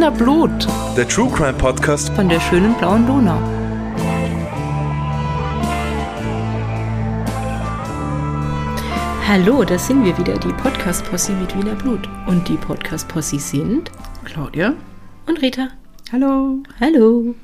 [0.00, 3.38] Wiener Blut Der True Crime Podcast von der schönen blauen Donau.
[9.28, 12.08] Hallo, da sind wir wieder, die Podcast-Posse mit Wiener Blut.
[12.26, 13.90] Und die Podcast-Posse sind
[14.24, 14.72] Claudia.
[15.26, 15.68] und Rita.
[16.10, 16.62] Hallo.
[16.80, 17.34] Hallo.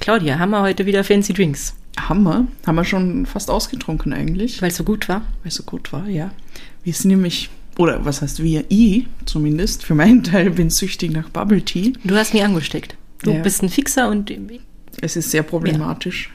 [0.00, 2.46] Claudia, haben wir heute wieder fancy Drinks, Hammer.
[2.66, 5.20] Haben wir schon fast ausgetrunken eigentlich, weil es so gut war.
[5.42, 6.30] weil es so gut war, ja.
[6.82, 11.28] Wir sind nämlich, oder was heißt wir, ich zumindest, für meinen Teil bin süchtig nach
[11.30, 11.92] Bubble Tea.
[12.04, 12.96] Du hast mich angesteckt.
[13.22, 13.42] Du Ja.
[13.42, 14.32] bist ein Fixer und
[15.00, 16.30] Es ist sehr problematisch.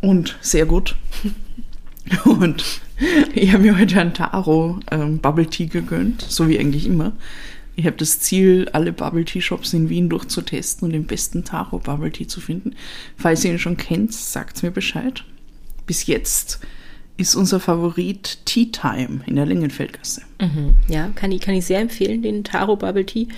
[0.00, 0.96] Und sehr gut.
[2.24, 2.80] Und
[3.34, 7.12] ich habe mir heute ein Taro ähm, Bubble Tea gegönnt, so wie eigentlich immer.
[7.76, 11.78] Ich habe das Ziel, alle Bubble Tea Shops in Wien durchzutesten und den besten Taro
[11.78, 12.74] Bubble Tea zu finden.
[13.16, 15.24] Falls ihr ihn schon kennt, sagt mir Bescheid.
[15.86, 16.60] Bis jetzt
[17.20, 20.22] ist unser Favorit Tea Time in der Lingenfeldgasse.
[20.40, 20.74] Mhm.
[20.88, 23.28] Ja, kann ich, kann ich sehr empfehlen, den Taro Bubble Tea.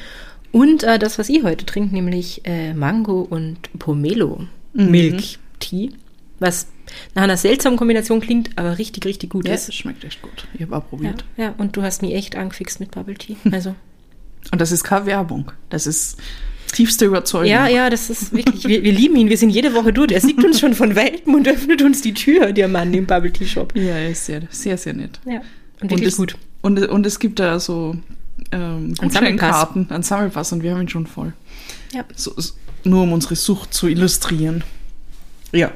[0.52, 5.22] Und äh, das, was ihr heute trinkt, nämlich äh, Mango und Pomelo Milk
[5.60, 5.90] Tea.
[6.38, 6.66] Was
[7.14, 9.68] nach einer seltsamen Kombination klingt, aber richtig, richtig gut Ja, ist.
[9.68, 10.46] es schmeckt echt gut.
[10.54, 11.24] Ich habe auch Ja, probiert.
[11.36, 13.36] ja, und du hast mich echt angefixt mit Bubble Tea.
[13.52, 13.74] Also,
[14.50, 15.52] Und das ist keine Werbung.
[15.70, 16.18] Das ist
[16.72, 17.48] tiefste Überzeugung.
[17.48, 20.10] ja, ja, das ist wirklich, wir, wir lieben ihn, wir sind jede Woche dort.
[20.12, 23.32] Er siegt uns schon von Welpen und öffnet uns die Tür, der Mann im Bubble
[23.32, 23.74] Tea Shop.
[23.76, 25.20] Ja, er ist sehr, sehr, sehr nett.
[25.24, 25.42] Ja,
[25.80, 26.36] und wirklich es, gut.
[26.62, 27.96] Und, und es gibt da so
[28.50, 31.32] ähm, Ein Gutscheinkarten, ein Sammelpass und wir haben ihn schon voll.
[31.92, 32.04] Ja.
[32.14, 32.52] So, so,
[32.84, 34.64] nur um unsere Sucht zu illustrieren.
[35.52, 35.70] Ja.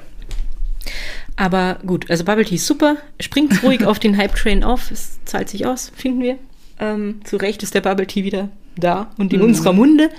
[1.36, 2.96] Aber gut, also Bubble Tea ist super.
[3.20, 4.90] Springt ruhig auf den Hype-Train auf.
[4.90, 6.38] Es zahlt sich aus, finden wir.
[6.78, 10.10] Ähm, zu Recht ist der Bubble Tea wieder da und in unserer Munde.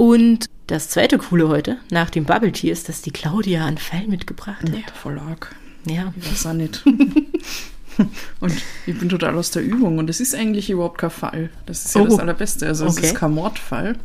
[0.00, 4.06] Und das zweite Coole heute, nach dem Bubble Tea, ist, dass die Claudia einen Fall
[4.06, 4.96] mitgebracht ja, hat.
[4.96, 5.54] voll arg.
[5.86, 6.14] Ja.
[6.16, 6.82] Ich weiß auch nicht.
[8.40, 8.52] und
[8.86, 11.50] ich bin total aus der Übung und es ist eigentlich überhaupt kein Fall.
[11.66, 12.04] Das ist ja Oh.
[12.06, 12.66] das Allerbeste.
[12.66, 13.08] Also es Okay.
[13.08, 13.98] ist kein Mordfall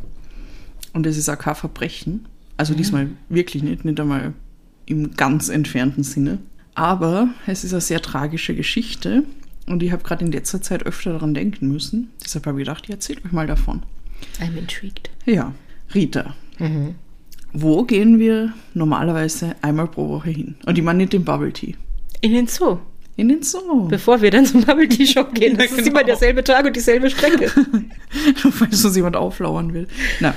[0.92, 2.26] und es ist auch kein Verbrechen.
[2.58, 2.76] Also Mhm.
[2.76, 4.34] diesmal wirklich nicht, nicht einmal
[4.84, 6.40] im ganz entfernten Sinne.
[6.74, 9.22] Aber es ist eine sehr tragische Geschichte
[9.66, 12.10] und ich habe gerade in letzter Zeit öfter daran denken müssen.
[12.22, 13.82] Deshalb habe ich gedacht, ich erzähle euch mal davon.
[14.40, 15.08] I'm intrigued.
[15.24, 15.54] Ja,
[15.94, 16.94] Rita, Mhm.
[17.52, 20.56] wo gehen wir normalerweise einmal pro Woche hin?
[20.66, 21.74] Und ich meine nicht den Bubble Tea.
[22.20, 22.78] In den Zoo.
[23.16, 23.88] In den Zoo.
[23.88, 25.56] Bevor wir dann zum Bubble Tea Shop gehen.
[25.56, 26.06] Das Ja, ist immer genau.
[26.06, 27.50] derselbe Tag und dieselbe Strecke.
[28.50, 29.86] falls uns jemand auflauern will.
[30.20, 30.34] Na,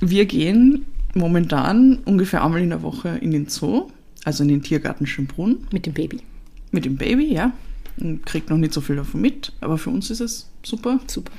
[0.00, 3.88] wir gehen momentan ungefähr einmal in der Woche in den Zoo,
[4.24, 6.20] also in den Tiergarten Schönbrunn, Mit dem Baby.
[6.72, 7.52] mit dem Baby, ja.
[8.00, 10.98] Und kriegt noch nicht so viel davon mit, aber für uns ist es super.
[11.06, 11.30] Super.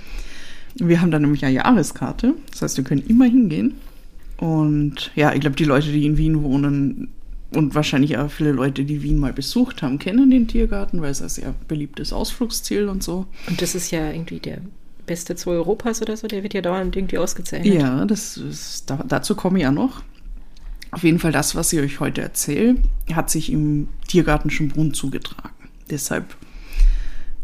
[0.75, 3.75] Wir haben da nämlich eine Jahreskarte, das heißt, wir können immer hingehen.
[4.37, 7.09] Und ja, ich glaube, die Leute, die in Wien wohnen
[7.55, 11.21] und wahrscheinlich auch viele Leute, die Wien mal besucht haben, kennen den Tiergarten, weil es
[11.21, 13.27] ein sehr beliebtes Ausflugsziel und so.
[13.47, 14.59] Und das ist ja irgendwie der
[15.05, 16.27] beste Zoo Europas oder so.
[16.27, 17.73] Der wird ja dauernd irgendwie ausgezeichnet.
[17.73, 20.01] Ja, das ist, da, dazu komme ich ja noch.
[20.91, 22.75] Auf jeden Fall das, was ich euch heute erzähle,
[23.13, 25.53] hat sich im Tiergarten Schönbrunn zugetragen.
[25.89, 26.35] Deshalb.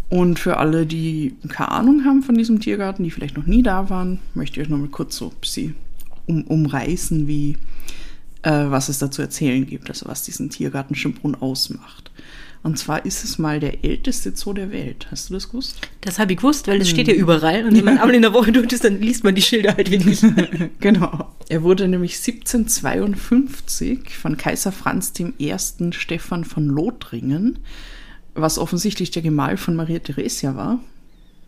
[0.10, 3.90] Und für alle, die keine Ahnung haben von diesem Tiergarten, die vielleicht noch nie da
[3.90, 5.76] waren, möchte ich euch noch mal kurz so ein bisschen
[6.26, 7.58] um, umreißen, wie,
[8.42, 12.10] äh, was es da zu erzählen gibt, also was diesen Tiergarten Schönbrunn ausmacht.
[12.62, 15.08] Und zwar ist es mal der älteste Zoo der Welt.
[15.12, 15.80] Hast du das gewusst?
[16.02, 17.66] Das habe ich gewusst, weil das steht ja überall.
[17.66, 19.90] Und wenn man einmal in der Woche durch ist, dann liest man die Schilder halt
[19.90, 20.22] wirklich.
[20.80, 21.34] genau.
[21.48, 25.56] Er wurde nämlich 1752 von Kaiser Franz I.
[25.92, 27.60] Stephan von Lothringen,
[28.42, 30.80] was offensichtlich der Gemahl von Maria Theresia war,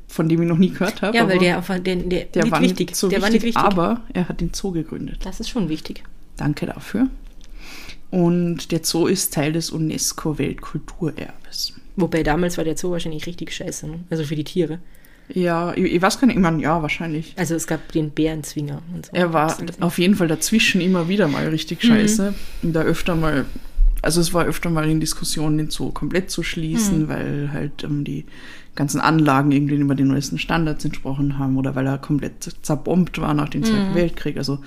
[0.07, 1.16] von dem ich noch nie gehört habe.
[1.16, 2.90] ja, weil der, einfach- der, der, nicht war wichtig.
[2.90, 3.63] nicht so der wichtig, war nicht wichtig.
[3.63, 5.19] aber er hat den Zoo gegründet.
[5.25, 6.03] das ist schon wichtig.
[6.38, 7.07] Danke dafür.
[8.09, 11.74] Und der Zoo ist Teil des UNESCO-Weltkulturerbes.
[11.96, 13.88] Wobei damals war der Zoo wahrscheinlich richtig scheiße.
[13.88, 14.00] Ne?
[14.09, 14.79] Also für die Tiere.
[15.34, 17.34] Ja, ich, ich weiß gar nicht, ich meine, ja, wahrscheinlich.
[17.37, 19.11] Also es gab den Bärenzwinger und so.
[19.14, 22.34] Er war auf jeden Fall dazwischen immer wieder mal richtig scheiße.
[22.64, 23.46] Und da öfter mal,
[24.02, 28.03] also es war öfter mal in Diskussionen, den Zoo komplett zu schließen, weil halt ähm,
[28.03, 28.26] die
[28.76, 33.34] ganzen Anlagen irgendwie über den neuesten Standards entsprochen haben oder weil er komplett zerbombt war
[33.34, 34.38] nach dem Zweiten Weltkrieg.
[34.38, 34.59] Also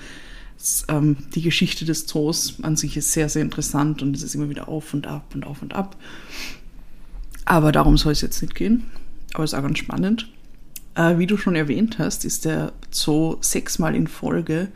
[0.57, 4.35] es, ähm, die Geschichte des Zoos an sich ist sehr, sehr interessant und es ist
[4.35, 5.97] immer wieder auf und ab und auf und ab.
[7.43, 8.85] Aber darum soll es jetzt nicht gehen.
[9.33, 10.29] Aber es ist auch ganz spannend.
[10.95, 14.69] Äh, wie du schon erwähnt hast, ist der Zoo sechsmal in Folge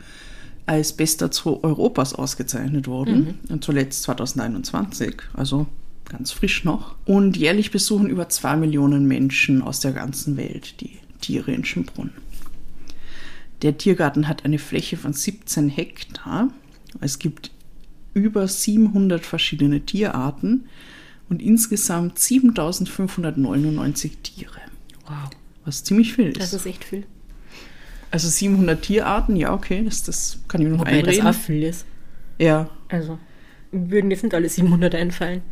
[0.66, 3.38] als bester Zoo Europas ausgezeichnet worden.
[3.48, 5.66] Und zuletzt 2021, also
[6.08, 6.94] ganz frisch noch.
[7.04, 12.10] Und jährlich besuchen über zwei Millionen Menschen aus der ganzen Welt die Tiere in Schönbrunn.
[13.62, 16.48] Der Tiergarten hat eine Fläche von 17 Hektar.
[17.00, 17.50] Es gibt
[18.14, 20.64] über 700 verschiedene Tierarten
[21.28, 24.60] und insgesamt 7599 Tiere,
[25.06, 25.30] Wow,
[25.64, 26.60] was ziemlich viel das ist.
[26.60, 27.04] ist echt viel.
[28.10, 31.26] Also 700 Tierarten, ja, okay, das, das kann ich mir noch Wobei das einreden.
[31.28, 31.86] auch viel ist.
[32.38, 33.18] Ja, Also,
[33.70, 35.42] würden jetzt nicht alle 700 einfallen.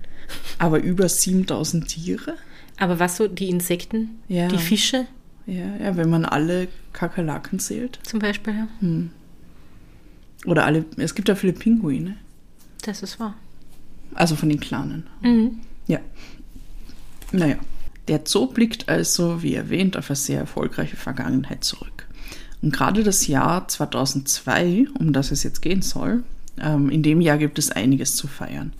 [0.58, 2.34] aber über 7000 Tiere?
[2.78, 4.49] Aber was so, die Insekten, Ja.
[4.49, 5.06] die Fische
[5.46, 7.99] Ja, ja, wenn man alle Kakerlaken zählt.
[8.02, 8.69] zum Beispiel, ja.
[10.44, 12.16] Oder alle, es gibt ja viele Pinguine.
[12.82, 13.34] Das ist wahr.
[14.14, 15.06] Also von den Kleinen.
[15.22, 15.61] Mhm.
[15.87, 16.00] Ja.
[17.32, 17.56] Naja.
[18.08, 22.06] Der Zoo blickt also, wie erwähnt, auf eine sehr erfolgreiche Vergangenheit zurück.
[22.62, 26.25] Und gerade das Jahr 2002, um das es jetzt gehen soll,
[26.60, 28.72] ähm, in dem Jahr gibt es einiges zu feiern.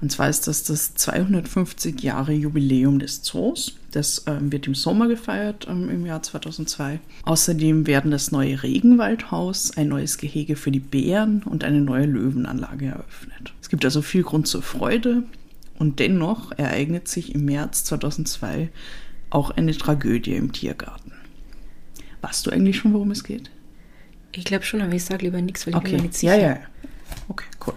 [0.00, 3.76] Und zwar ist das das 250 Jahre Jubiläum des Zoos.
[3.90, 7.00] Das ähm, wird im Sommer gefeiert, ähm, im Jahr 2002.
[7.24, 12.86] Außerdem werden das neue Regenwaldhaus, ein neues Gehege für die Bären und eine neue Löwenanlage
[12.86, 13.52] eröffnet.
[13.60, 15.24] Es gibt also viel Grund zur Freude.
[15.78, 18.68] Und dennoch ereignet sich im März 2002
[19.30, 21.12] auch eine Tragödie im Tiergarten.
[22.22, 23.50] Weißt du eigentlich schon, worum es geht?
[24.32, 26.34] Ich glaube schon, aber ich sage lieber nichts, weil ich bin Okay, mir nicht ja,
[26.34, 26.42] sicher.
[26.42, 26.52] ja.
[26.54, 26.60] ja.
[27.28, 27.74] Okay, cool.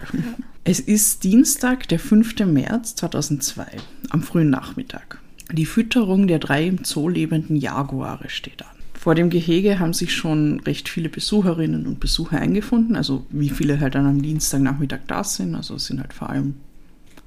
[0.62, 2.46] Es ist Dienstag, der 5.
[2.46, 3.66] März 2002,
[4.10, 5.18] am frühen Nachmittag.
[5.52, 8.68] Die Fütterung der drei im Zoo lebenden Jaguare steht an.
[8.94, 13.78] Vor dem Gehege haben sich schon recht viele Besucherinnen und Besucher eingefunden, also wie viele
[13.80, 15.54] halt dann am Dienstagnachmittag da sind.
[15.54, 16.54] Also es sind halt vor allem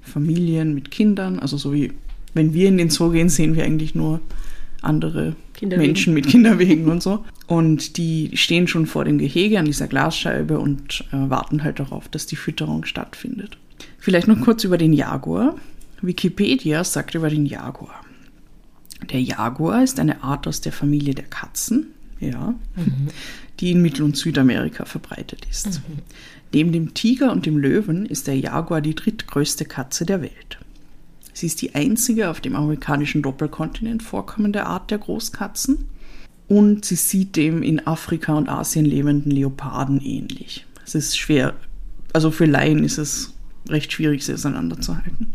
[0.01, 1.93] Familien mit Kindern, also so wie
[2.33, 4.21] wenn wir in den Zoo gehen, sehen wir eigentlich nur
[4.87, 5.35] andere.
[5.61, 7.25] Menschen mit Kinderwegen und so.
[7.47, 12.07] Und die stehen schon vor dem Gehege an dieser Glasscheibe und äh, warten halt darauf,
[12.09, 13.57] dass die Fütterung stattfindet.
[13.97, 15.55] Vielleicht noch kurz über den Jaguar.
[16.01, 18.01] Wikipedia sagt über den Jaguar.
[19.11, 21.87] Der Jaguar ist eine Art aus der Familie der Katzen,
[22.19, 22.55] ja,
[23.59, 25.81] die in Mittel- und Südamerika verbreitet ist.
[26.53, 30.57] Neben dem Tiger und dem Löwen ist der Jaguar die drittgrößte Katze der Welt.
[31.37, 35.87] Sie ist die einzige auf dem amerikanischen Doppelkontinent vorkommende Art der Großkatzen
[36.47, 40.65] und sie sieht dem in Afrika und Asien lebenden Leoparden ähnlich.
[40.83, 41.53] Es ist schwer,
[42.11, 43.35] also für Laien ist es
[43.69, 45.27] recht schwierig, sie auseinanderzuhalten.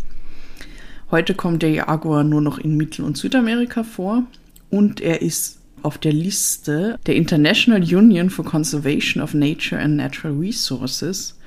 [1.13, 4.25] Heute kommt der Jaguar nur noch in Mittel- und Südamerika vor
[4.71, 10.37] und er ist auf der Liste der International Union for Conservation of Nature and Natural
[10.37, 11.39] Resources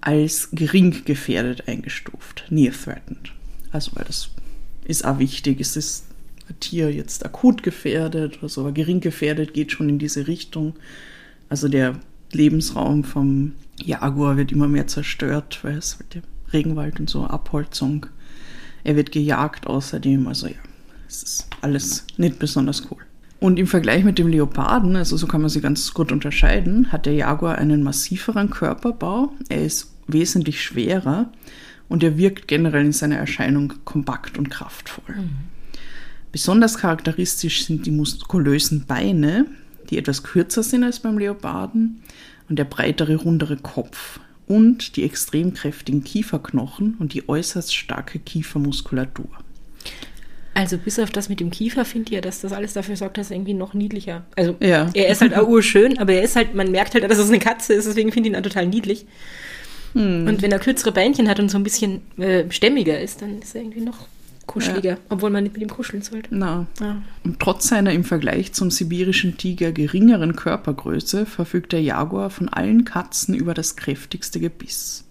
[0.00, 3.34] als gering gefährdet eingestuft, near threatened.
[3.74, 4.28] Also weil das
[4.84, 6.06] ist auch wichtig, es ist
[6.48, 10.74] ein Tier jetzt akut gefährdet oder so, aber gering gefährdet geht schon in diese Richtung.
[11.48, 11.96] Also der
[12.30, 16.22] Lebensraum vom Jaguar wird immer mehr zerstört, weil es wird der
[16.52, 18.06] Regenwald und so, Abholzung.
[18.84, 20.54] Er wird gejagt außerdem, also ja,
[21.08, 23.02] es ist alles nicht besonders cool.
[23.40, 27.06] Und im Vergleich mit dem Leoparden, also so kann man sie ganz gut unterscheiden, hat
[27.06, 29.32] der Jaguar einen massiveren Körperbau.
[29.48, 31.32] Er ist wesentlich schwerer
[31.88, 35.16] und er wirkt generell in seiner Erscheinung kompakt und kraftvoll.
[36.32, 39.46] Besonders charakteristisch sind die muskulösen Beine,
[39.90, 42.02] die etwas kürzer sind als beim Leoparden
[42.48, 49.28] und der breitere, rundere Kopf und die extrem kräftigen Kieferknochen und die äußerst starke Kiefermuskulatur.
[50.54, 53.18] Also bis auf das mit dem Kiefer finde ich ja, dass das alles dafür sorgt,
[53.18, 54.24] dass er irgendwie noch niedlicher.
[54.36, 54.88] Also Ja.
[54.94, 57.40] er ist halt auch urschön, aber er ist halt, man merkt halt, dass es eine
[57.40, 59.06] Katze ist, deswegen finde ich ihn auch total niedlich.
[59.94, 60.26] Hm.
[60.26, 63.54] Und wenn er kürzere Beinchen hat und so ein bisschen äh, stämmiger ist, dann ist
[63.54, 64.06] er irgendwie noch
[64.46, 66.28] kuscheliger, obwohl man nicht mit ihm kuscheln sollte.
[66.30, 67.02] Na, Ja.
[67.24, 72.84] Und trotz seiner im Vergleich zum sibirischen Tiger geringeren Körpergröße verfügt der Jaguar von allen
[72.84, 75.04] Katzen über das kräftigste Gebiss.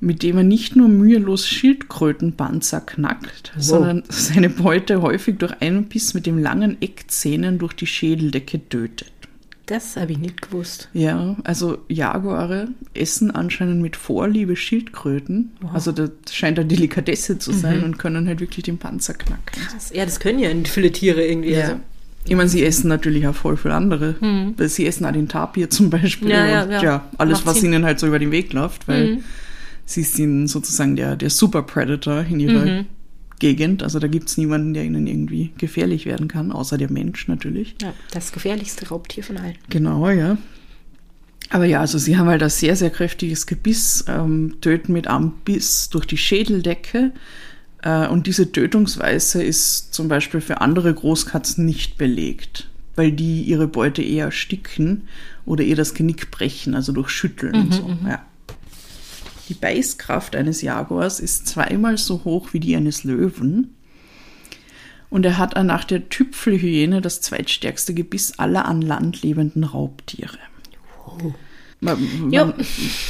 [0.00, 6.14] Mit dem er nicht nur mühelos Schildkrötenpanzer knackt, sondern seine Beute häufig durch einen Biss
[6.14, 9.12] mit dem langen Eckzähnen durch die Schädeldecke tötet.
[9.70, 10.88] Das habe ich nicht gewusst.
[10.92, 15.52] Ja, also Jaguare essen anscheinend mit Vorliebe Schildkröten.
[15.72, 19.44] Also das scheint eine Delikatesse zu sein und können halt wirklich den Panzer knacken.
[19.46, 19.92] Krass.
[19.94, 21.52] Ja, das können ja viele Tiere irgendwie.
[21.52, 21.60] Ja.
[21.62, 21.74] Also.
[22.26, 24.16] Ich meine, sie essen natürlich auch voll viel andere.
[24.56, 26.28] Weil Sie essen auch den Tapir zum Beispiel.
[26.28, 26.34] Mhm.
[26.34, 26.82] Ja, ja, und ja.
[26.82, 27.72] ja, alles, Macht was Sinn.
[27.72, 29.24] ihnen halt so über den Weg läuft, weil Mhm.
[29.86, 32.86] sie sind sozusagen der, der Super Predator in ihrer Mhm.
[33.40, 33.82] Gegend.
[33.82, 37.74] Also da gibt's niemanden, der ihnen irgendwie gefährlich werden kann, außer der Mensch natürlich.
[37.82, 39.56] Ja, das gefährlichste Raubtier von allen.
[39.68, 40.38] Genau, ja.
[41.48, 45.32] Aber ja, also sie haben halt ein sehr, sehr kräftiges Gebiss, ähm, töten mit einem
[45.44, 47.10] Biss durch die Schädeldecke.
[47.82, 53.66] Äh, und diese Tötungsweise ist zum Beispiel für andere Großkatzen nicht belegt, weil die ihre
[53.66, 55.08] Beute eher ersticken
[55.44, 57.96] oder ihr das Genick brechen, also durch Schütteln und so.
[58.06, 58.24] Ja.
[59.50, 63.74] Die Beißkraft eines Jaguars ist zweimal so hoch wie die eines Löwen.
[65.10, 70.38] Und er hat nach der Tüpfelhyäne das zweitstärkste Gebiss aller an Land lebenden Raubtiere.
[71.80, 71.98] Man,
[72.30, 72.44] Jo.
[72.46, 72.54] man,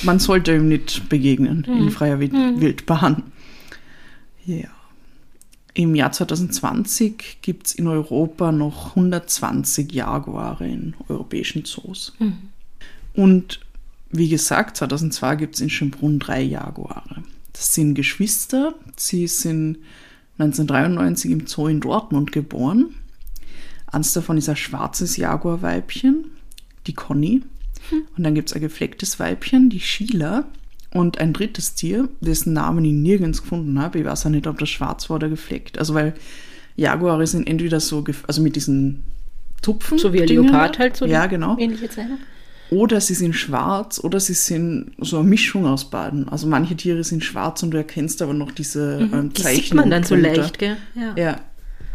[0.03, 3.25] man sollte ihm nicht begegnen in freier Wild Wildbahn.
[4.47, 4.69] Ja.
[5.75, 12.15] Im Jahr 2020 gibt es in Europa noch 120 Jaguare in europäischen Zoos.
[12.19, 12.39] Mhm.
[13.13, 13.61] Und
[14.11, 17.23] wie gesagt, 2002 gibt es in Schönbrunn drei Jaguare.
[17.53, 18.75] Das sind Geschwister.
[18.97, 19.79] Sie sind
[20.39, 22.95] 1993 im Zoo in Dortmund geboren.
[23.87, 26.27] Eins davon ist ein schwarzes Jaguarweibchen,
[26.87, 27.43] die Conny.
[28.17, 30.45] Und dann gibt es ein geflecktes Weibchen, die Sheila.
[30.93, 34.01] Und ein drittes Tier, dessen Namen ich nirgends gefunden habe.
[34.01, 35.79] Ich weiß auch nicht, ob das schwarz war oder gefleckt.
[35.79, 36.15] Also, weil
[36.75, 39.05] Jaguare sind entweder so, also mit diesen
[39.63, 39.99] Tupfen.
[39.99, 40.29] So wie ein.
[40.29, 41.07] Leopard halt so.
[41.07, 41.57] Ja, genau.
[41.59, 42.19] Ähnliche Zeichnung.
[42.71, 46.29] Oder sie sind schwarz oder sie sind so eine Mischung aus beiden.
[46.29, 49.33] Also manche Tiere sind schwarz und du erkennst aber noch diese ähm, Mhm.
[49.33, 49.63] Die Zeichnung.
[49.65, 50.77] sieht man dann so leicht, gell?
[50.95, 51.15] Ja.
[51.17, 51.41] Ja.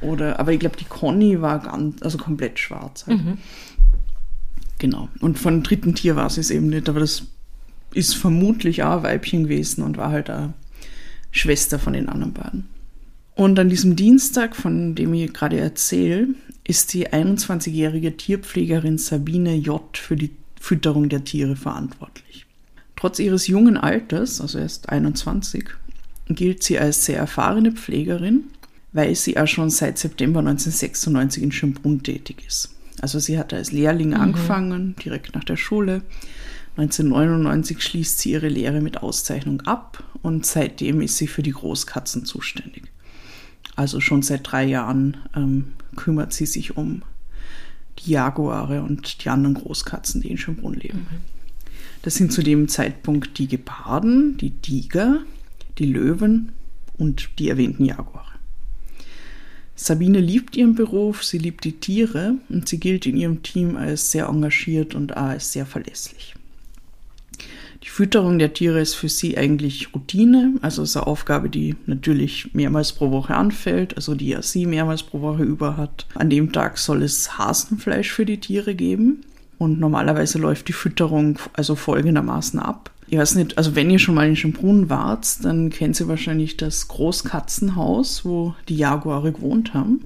[0.02, 3.08] Oder, aber ich glaube, die Conny war ganz, also komplett schwarz.
[3.08, 3.24] Halt.
[3.24, 3.38] Mhm.
[4.80, 5.08] Genau.
[5.22, 7.24] Und von dem dritten Tier war es es eben nicht, aber das
[7.94, 10.54] ist vermutlich auch ein Weibchen gewesen und war halt eine
[11.32, 12.68] Schwester von den anderen beiden.
[13.36, 16.28] Und an diesem Dienstag, von dem ich gerade erzähle,
[16.66, 19.82] ist die 21-jährige Tierpflegerin Sabine J.
[19.98, 20.32] für die
[20.66, 22.48] Fütterung der Tiere verantwortlich.
[22.96, 25.66] Trotz ihres jungen Alters, also erst 21,
[26.28, 28.46] gilt sie als sehr erfahrene Pflegerin,
[28.92, 32.72] weil sie auch schon seit September 1996 in Schönbrunn tätig ist.
[33.00, 36.02] Also sie hat als Lehrling angefangen, direkt nach der Schule.
[36.78, 42.26] 1999 schließt sie ihre Lehre mit Auszeichnung ab und seitdem ist sie für die Großkatzen
[42.26, 42.86] zuständig.
[43.76, 47.04] Also schon seit drei Jahren ähm, kümmert sie sich um
[48.00, 51.08] die Jaguare und die anderen Großkatzen, die in Schönbrunn leben.
[52.02, 55.22] Das sind zu dem Zeitpunkt die Geparden, die Tiger,
[55.78, 56.52] die Löwen
[56.98, 58.26] und die erwähnten Jaguare.
[59.76, 64.12] Sabine liebt ihren Beruf, sie liebt die Tiere und sie gilt in ihrem Team als
[64.12, 66.36] sehr engagiert und als sehr verlässlich.
[67.86, 72.50] Die Fütterung der Tiere ist für sie eigentlich Routine, also ist eine Aufgabe, die natürlich
[72.56, 76.08] mehrmals pro Woche anfällt, also die ja sie mehrmals pro Woche über hat.
[76.16, 79.22] An dem Tag soll es Hasenfleisch für die Tiere geben
[79.60, 82.90] und normalerweise läuft die Fütterung also folgendermaßen ab.
[83.08, 86.58] Ich weiß nicht, also wenn ihr schon mal in Schönbrunn wart, dann kennt ihr wahrscheinlich
[86.58, 90.02] das Großkatzenhaus, wo die Jaguare gewohnt haben.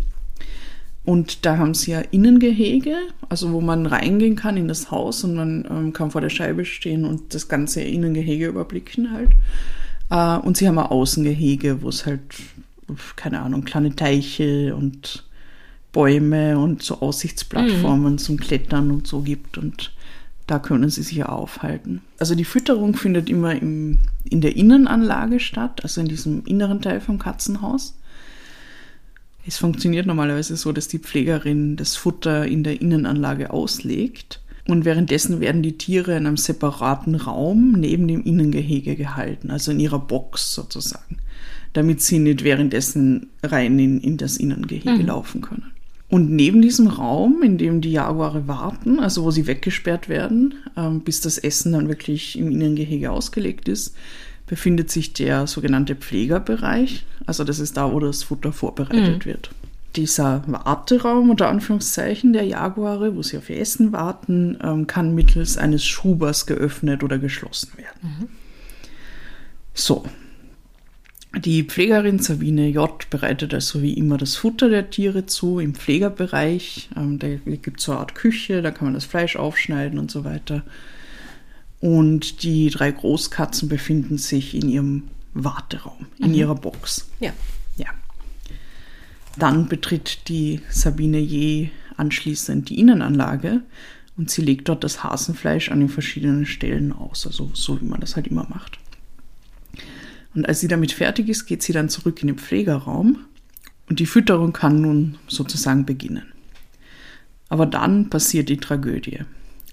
[1.10, 2.96] Und da haben sie ja Innengehege,
[3.30, 6.66] also wo man reingehen kann in das Haus und man ähm, kann vor der Scheibe
[6.66, 9.32] stehen und das ganze Innengehege überblicken halt.
[10.12, 12.22] Äh, und sie haben ein Außengehege, wo es halt,
[13.16, 15.26] keine Ahnung, kleine Teiche und
[15.94, 19.92] Bäume und so Aussichtsplattformen zum Klettern und so gibt und
[20.46, 22.04] da können sie sich ja aufhalten.
[22.20, 27.02] Also die Fütterung findet immer im, in der Innenanlage statt, also in diesem inneren Teil
[27.02, 27.96] vom Katzenhaus.
[29.46, 35.40] Es funktioniert normalerweise so, dass die Pflegerin das Futter in der Innenanlage auslegt und währenddessen
[35.40, 40.54] werden die Tiere in einem separaten Raum neben dem Innengehege gehalten, also in ihrer Box
[40.54, 41.18] sozusagen,
[41.74, 45.72] damit sie nicht währenddessen rein in, in das Innengehege laufen können.
[46.10, 51.02] Und neben diesem Raum, in dem die Jaguare warten, also wo sie weggesperrt werden, ähm,
[51.02, 53.96] bis das Essen dann wirklich im Innengehege ausgelegt ist,
[54.50, 57.06] befindet sich der sogenannte Pflegerbereich.
[57.28, 59.52] Also das ist da, wo das Futter vorbereitet wird.
[59.96, 65.58] Dieser Warteraum unter Anführungszeichen der Jaguare, wo sie auf ihr Essen warten, ähm, kann mittels
[65.58, 68.30] eines Schubers geöffnet oder geschlossen werden.
[69.74, 70.04] So.
[71.36, 73.08] Die Pflegerin Sabine J.
[73.12, 76.90] bereitet also wie immer das Futter der Tiere zu im Pflegerbereich.
[76.98, 80.10] Ähm, da gibt es so eine Art Küche, da kann man das Fleisch aufschneiden und
[80.10, 80.64] so weiter.
[81.80, 87.08] Und die drei Großkatzen befinden sich in ihrem Warteraum, in ihrer Box.
[87.20, 87.32] Ja.
[87.78, 87.88] Ja.
[89.38, 93.62] Dann betritt die Sabine je anschließend die Innenanlage
[94.18, 98.02] und sie legt dort das Hasenfleisch an den verschiedenen Stellen aus, also so wie man
[98.02, 98.80] das halt immer macht.
[100.36, 103.20] Und als sie damit fertig ist, geht sie dann zurück in den Pflegerraum
[103.90, 106.26] und die Fütterung kann nun sozusagen beginnen.
[107.48, 109.22] Aber dann passiert die Tragödie.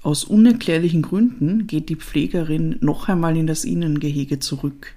[0.07, 4.95] Aus unerklärlichen Gründen geht die Pflegerin noch einmal in das Innengehege zurück.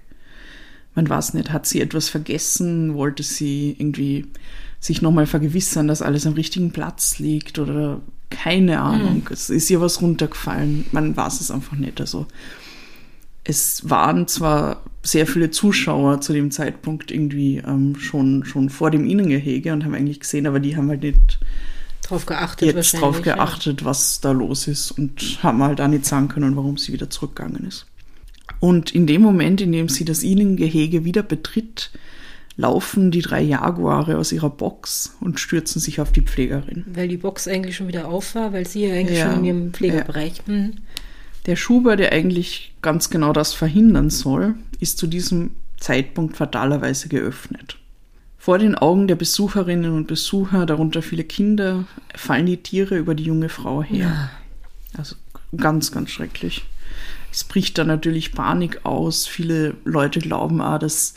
[0.94, 4.28] Man weiß nicht, hat sie etwas vergessen, wollte sie irgendwie
[4.80, 9.82] sich nochmal vergewissern, dass alles am richtigen Platz liegt oder keine Ahnung, es ist ihr
[9.82, 12.00] was runtergefallen, man weiß es einfach nicht.
[12.00, 12.28] Also
[13.44, 19.10] es waren zwar sehr viele Zuschauer zu dem Zeitpunkt irgendwie ähm, schon, schon vor dem
[19.10, 21.40] Innengehege und haben eigentlich gesehen, aber die haben halt nicht
[22.10, 26.28] Drauf geachtet jetzt drauf geachtet, was da los ist und haben halt auch nicht sagen
[26.28, 27.86] können, warum sie wieder zurückgegangen ist.
[28.60, 31.92] Und in dem Moment, in dem sie das Innengehege wieder betritt,
[32.58, 36.84] laufen die drei Jaguare aus ihrer Box und stürzen sich auf die Pflegerin.
[36.88, 36.96] Ja.
[36.98, 39.30] Weil die Box eigentlich schon wieder auf war, weil sie ja eigentlich Ja.
[39.32, 40.46] schon in ihrem Pflegebereich.
[40.46, 40.74] Mhm.
[41.46, 47.78] Der Schuber, der eigentlich ganz genau das verhindern soll, ist zu diesem Zeitpunkt fatalerweise geöffnet.
[48.42, 51.84] Vor den Augen der Besucherinnen und Besucher, darunter viele Kinder,
[52.16, 53.98] fallen die Tiere über die junge Frau her.
[54.08, 54.30] Ja.
[54.98, 55.16] Also
[55.56, 56.64] ganz, ganz schrecklich.
[57.32, 59.28] Es bricht da natürlich Panik aus.
[59.28, 61.16] Viele Leute glauben auch, dass,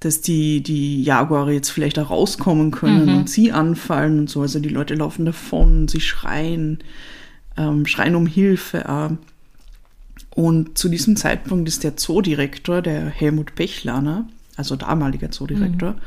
[0.00, 3.16] dass die, die Jaguare jetzt vielleicht da rauskommen können Mhm.
[3.18, 4.40] und sie anfallen und so.
[4.40, 6.78] Also die Leute laufen davon, sie schreien,
[7.56, 8.88] ähm, schreien um Hilfe.
[8.88, 9.10] Auch.
[10.30, 15.98] Und zu diesem Zeitpunkt ist der Zoodirektor, der Helmut Bechlaner, also damaliger Zoodirektor, Mhm.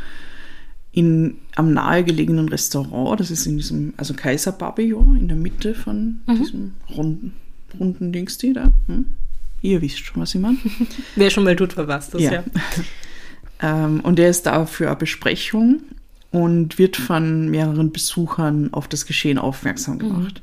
[0.97, 6.21] In, am nahegelegenen Restaurant, das ist in diesem, also Kaiser Pavillon, in der Mitte von
[6.25, 6.37] Mhm.
[6.39, 7.33] diesem runden,
[7.79, 8.73] runden Dings, die da.
[8.87, 9.05] Hm?
[9.61, 10.57] Ihr wisst schon, was ich meine.
[11.15, 12.43] Wer schon mal tut, verpasst das, ja.
[13.61, 15.81] ähm, und er ist da für eine Besprechung
[16.31, 20.41] und wird von mehreren Besuchern auf das Geschehen aufmerksam gemacht.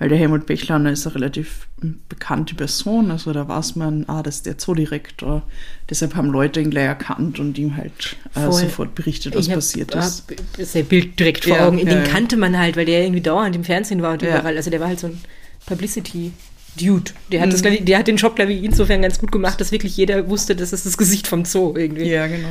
[0.00, 1.68] Weil der Helmut Bechlaner ist eine relativ
[2.08, 5.42] bekannte Person, also da weiß man, ah, das ist der Zoodirektor.
[5.90, 9.94] Deshalb haben Leute ihn gleich erkannt und ihm halt äh, sofort berichtet, was hab- passiert
[9.94, 10.24] ist.
[10.30, 11.76] hab Das Bild direkt vor Ja, Augen.
[11.76, 12.02] Den ja, ja.
[12.04, 14.38] kannte man halt, weil der irgendwie dauernd im Fernsehen war und Ja.
[14.38, 14.56] überall.
[14.56, 15.20] Also der war halt so ein
[15.66, 17.12] Publicity-Dude.
[17.30, 17.50] Der hat, Mhm.
[17.52, 20.56] das, der hat den Job, glaube ich, insofern ganz gut gemacht, dass wirklich jeder wusste,
[20.56, 22.08] das ist das Gesicht vom Zoo irgendwie.
[22.08, 22.48] Ja, genau.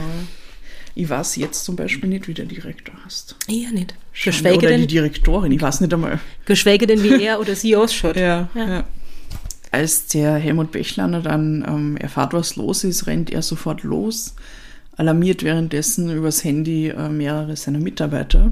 [0.95, 3.35] Ich weiß jetzt zum Beispiel nicht, wie der Direktor heißt.
[3.47, 3.95] Eher nicht.
[4.23, 6.19] Geschweige Oder die denn, Direktorin, ich weiß nicht einmal.
[6.45, 8.15] geschweige denn, wie er oder sie ausschaut.
[8.15, 8.67] Ja, Ja.
[8.69, 8.83] ja.
[9.71, 14.33] Als der Helmut Bechlaner dann ähm, erfahrt, was los ist, rennt er sofort los,
[14.97, 18.51] alarmiert währenddessen übers Handy äh, mehrere seiner Mitarbeiter.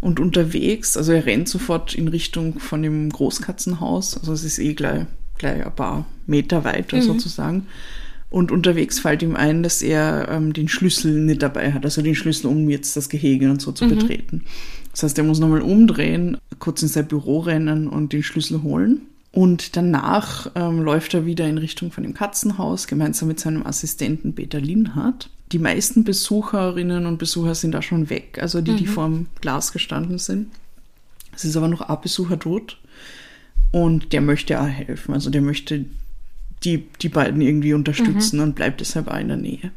[0.00, 4.74] Und unterwegs, also er rennt sofort in Richtung von dem Großkatzenhaus, also es ist eh
[4.74, 5.06] gleich,
[5.38, 7.68] gleich ein paar Meter weiter sozusagen.
[8.28, 12.14] Und unterwegs fällt ihm ein, dass er ähm, den Schlüssel nicht dabei hat, also den
[12.16, 14.44] Schlüssel, um jetzt das Gehege und so zu betreten.
[14.92, 19.02] Das heißt, er muss nochmal umdrehen, kurz in sein Büro rennen und den Schlüssel holen.
[19.32, 24.34] Und danach ähm, läuft er wieder in Richtung von dem Katzenhaus, gemeinsam mit seinem Assistenten
[24.34, 25.30] Peter Linhardt.
[25.52, 30.18] Die meisten Besucherinnen und Besucher sind da schon weg, also die, die vorm Glas gestanden
[30.18, 30.48] sind.
[31.34, 32.78] Es ist aber noch ein Besucher tot
[33.70, 35.14] und der möchte auch helfen.
[35.14, 35.86] Also der möchte
[36.64, 39.72] die, die beiden irgendwie unterstützen und bleibt deshalb auch in der Nähe.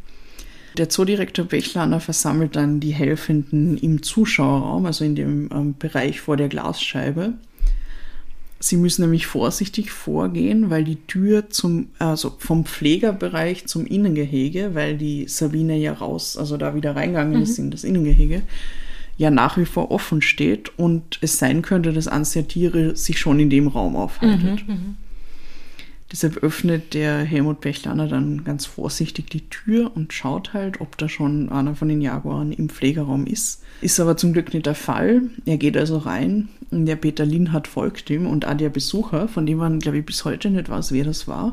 [0.77, 6.38] Der Zoodirektor Bechlaner versammelt dann die Helfenden im Zuschauerraum, also in dem ähm, Bereich vor
[6.38, 7.33] der Glasscheibe.
[8.59, 14.97] Sie müssen nämlich vorsichtig vorgehen, weil die Tür zum, also vom Pflegerbereich zum Innengehege, weil
[14.97, 18.43] die Sabine ja raus, also da wieder reingegangen ist in das Innengehege,
[19.17, 23.39] ja nach wie vor offen steht und es sein könnte, dass der Tiere sich schon
[23.39, 24.65] in dem Raum aufhaltet.
[26.15, 31.10] Deshalb öffnet der Helmut Bechlaner dann ganz vorsichtig die Tür und schaut halt, ob da
[31.10, 33.62] schon einer von den Jaguaren im Pflegeraum ist.
[33.82, 35.23] Ist aber zum Glück nicht der Fall.
[35.45, 36.47] Er geht also rein.
[36.71, 40.06] und Der Peter Linhardt folgt ihm und auch der Besucher, von dem man, glaube ich,
[40.06, 41.51] bis heute nicht weiß, wer das war,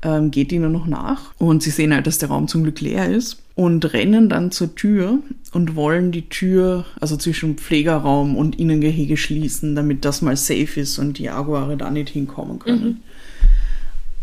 [0.00, 1.34] ähm, geht ihnen noch nach.
[1.36, 4.76] Und sie sehen halt, dass der Raum zum Glück leer ist und rennen dann zur
[4.76, 5.18] Tür
[5.52, 10.98] und wollen die Tür, also zwischen Pflegerraum und Innengehege schließen, damit das mal safe ist
[10.98, 13.02] und die Jaguare da nicht hinkommen können.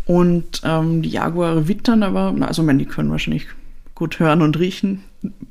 [0.06, 3.46] Und ähm, die Jaguare wittern aber, na, also ich meine, die können wahrscheinlich
[3.94, 5.02] gut hören und riechen,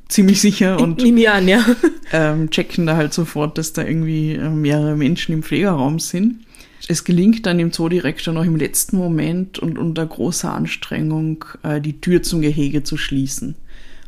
[0.07, 1.65] ziemlich sicher und Nimm mir an, ja.
[2.13, 6.45] ähm, checken da halt sofort, dass da irgendwie äh, mehrere Menschen im Pflegerraum sind.
[6.87, 11.99] Es gelingt dann dem Zoodirektor noch im letzten Moment und unter großer Anstrengung äh, die
[11.99, 13.55] Tür zum Gehege zu schließen.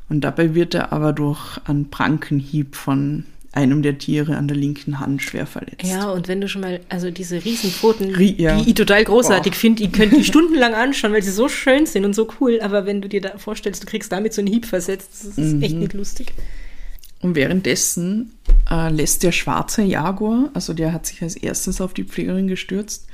[0.10, 4.99] Und dabei wird er aber durch einen Prankenhieb von einem der Tiere an der linken
[4.99, 5.83] Hand schwer verletzt.
[5.83, 8.57] Ja, und wenn du schon mal, also diese Riesenpfoten, Rie- ja.
[8.62, 12.05] die ich total großartig finde, die könnt die stundenlang anschauen, weil sie so schön sind
[12.05, 14.65] und so cool, aber wenn du dir da vorstellst, du kriegst damit so einen Hieb
[14.65, 16.33] versetzt, das ist echt nicht lustig.
[17.19, 18.33] Und währenddessen
[18.69, 23.07] äh, lässt der schwarze Jaguar, also der hat sich als erstes auf die Pflegerin gestürzt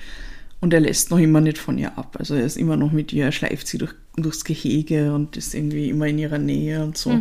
[0.60, 2.18] und er lässt noch immer nicht von ihr ab.
[2.20, 5.54] Also er ist immer noch mit ihr, er schleift sie durch, durchs Gehege und ist
[5.56, 7.18] irgendwie immer in ihrer Nähe und so.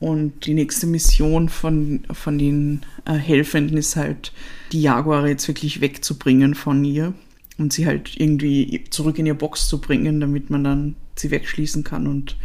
[0.00, 4.32] Und die nächste Mission von, von den äh, Helfenden ist halt,
[4.70, 7.14] die Jaguare jetzt wirklich wegzubringen von ihr
[7.58, 11.82] und sie halt irgendwie zurück in ihr Box zu bringen, damit man dann sie wegschließen
[11.82, 12.36] kann und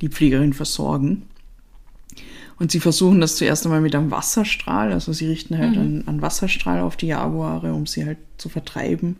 [0.00, 1.22] die Pflegerin versorgen.
[2.58, 6.22] Und sie versuchen das zuerst einmal mit einem Wasserstrahl, also sie richten halt einen, einen
[6.22, 9.16] Wasserstrahl auf die Jaguare, um sie halt zu vertreiben.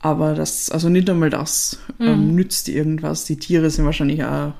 [0.00, 3.24] Aber das, also nicht einmal das ähm, nützt irgendwas.
[3.24, 4.52] Die Tiere sind wahrscheinlich auch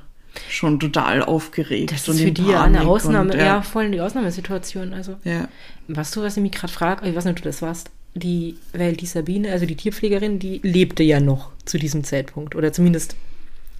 [0.48, 1.92] schon total aufgeregt.
[1.92, 3.44] Das und ist für die ja eine Ausnahme, und, ja.
[3.44, 3.62] ja.
[3.62, 4.94] voll die Ausnahmesituation.
[4.94, 5.48] Also, ja.
[5.88, 7.08] weißt du, was ich mich gerade frage?
[7.08, 7.90] Ich weiß nicht, ob du das warst.
[8.14, 12.54] Die, weil die Sabine, also die Tierpflegerin, die lebte ja noch zu diesem Zeitpunkt.
[12.54, 13.16] Oder zumindest,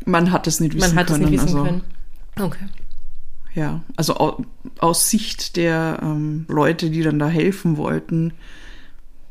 [0.07, 1.25] Man hat es nicht wissen man hat können.
[1.25, 1.83] es nicht wissen also, können.
[2.41, 2.65] Okay.
[3.55, 4.43] Ja, also au,
[4.79, 8.33] aus Sicht der ähm, Leute, die dann da helfen wollten,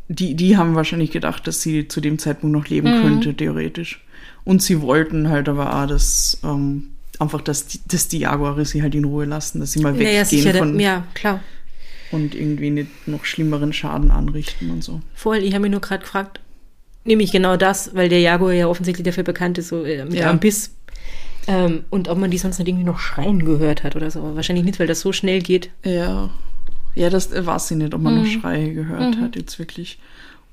[0.07, 3.01] die, die haben wahrscheinlich gedacht, dass sie zu dem Zeitpunkt noch leben Mhm.
[3.01, 4.05] könnte, theoretisch.
[4.43, 6.89] Und sie wollten halt aber auch, dass ähm,
[7.21, 10.11] einfach, dass die, dass die Jaguare sie halt in Ruhe lassen, dass sie mal weggehen
[10.11, 11.39] naja, sicher, von ja, klar.
[12.11, 15.01] und irgendwie nicht noch schlimmeren Schaden anrichten und so.
[15.15, 16.39] Voll, ich habe mich nur gerade gefragt,
[17.05, 20.29] nämlich genau das, weil der Jaguar ja offensichtlich dafür bekannt ist, so äh, mit Ja.
[20.29, 20.71] einem Biss.
[21.47, 24.19] Ähm, und ob man die sonst nicht irgendwie noch schreien gehört hat oder so.
[24.19, 25.71] Aber wahrscheinlich nicht, weil das so schnell geht.
[25.83, 26.29] Ja.
[26.93, 28.19] Ja, das äh, weiß ich nicht, ob man Mhm.
[28.21, 29.97] noch Schreie gehört hat jetzt wirklich.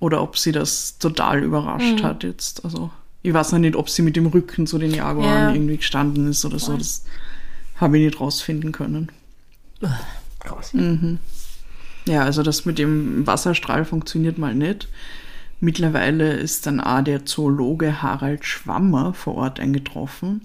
[0.01, 1.45] Oder ob sie das total Mhm.
[1.47, 2.65] überrascht hat jetzt.
[2.65, 2.91] Also,
[3.23, 5.53] ich weiß noch nicht, ob sie mit dem Rücken zu den Jaguaren Ja.
[5.53, 6.77] irgendwie gestanden ist oder so.
[6.77, 7.05] Das
[7.77, 9.11] habe ich nicht rausfinden können.
[10.41, 10.73] Krass.
[12.07, 14.89] Ja, also das mit dem Wasserstrahl funktioniert mal nicht.
[15.61, 20.43] Mittlerweile ist dann auch der Zoologe Harald Schwammer vor Ort eingetroffen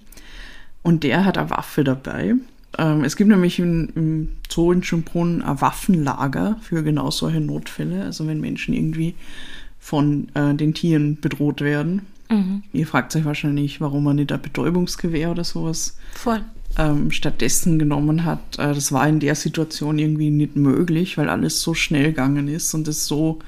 [0.82, 2.34] und der hat eine Waffe dabei.
[2.80, 8.04] Ähm, es gibt nämlich im, im Zoo in Schönbrunn ein Waffenlager für genau solche Notfälle,
[8.04, 9.14] also wenn Menschen irgendwie
[9.80, 12.02] von äh, den Tieren bedroht werden.
[12.74, 16.42] Ihr fragt euch wahrscheinlich, warum man nicht ein Betäubungsgewehr oder sowas Voll.
[16.78, 18.58] ähm, stattdessen genommen hat.
[18.58, 22.74] Äh, das war in der Situation irgendwie nicht möglich, weil alles so schnell gegangen ist
[22.74, 23.40] und es so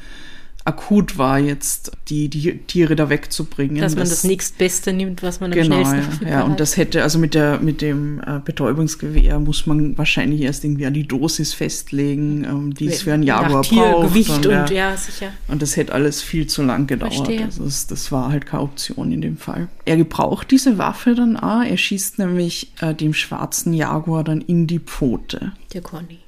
[0.66, 3.80] akut war, jetzt die, die Tiere da wegzubringen.
[3.80, 6.44] Dass man das nächstbeste nimmt, was man am Genau, schnellsten ja, ja.
[6.44, 10.88] Und das hätte, also mit der, mit dem äh, Betäubungsgewehr muss man wahrscheinlich erst irgendwie
[10.88, 13.70] an die Dosis festlegen, ähm, die es für einen Jaguar Nach braucht.
[13.70, 15.32] Tiergewicht und, ja, ja, sicher.
[15.48, 17.14] und das hätte alles viel zu lang gedauert.
[17.14, 17.46] Verstehe.
[17.46, 19.68] Also das, das war halt keine Option in dem Fall.
[19.86, 21.64] Er gebraucht diese Waffe dann auch.
[21.64, 25.52] Er schießt nämlich äh, dem schwarzen Jaguar dann in die Pfote.
[25.74, 26.25] Der Conny.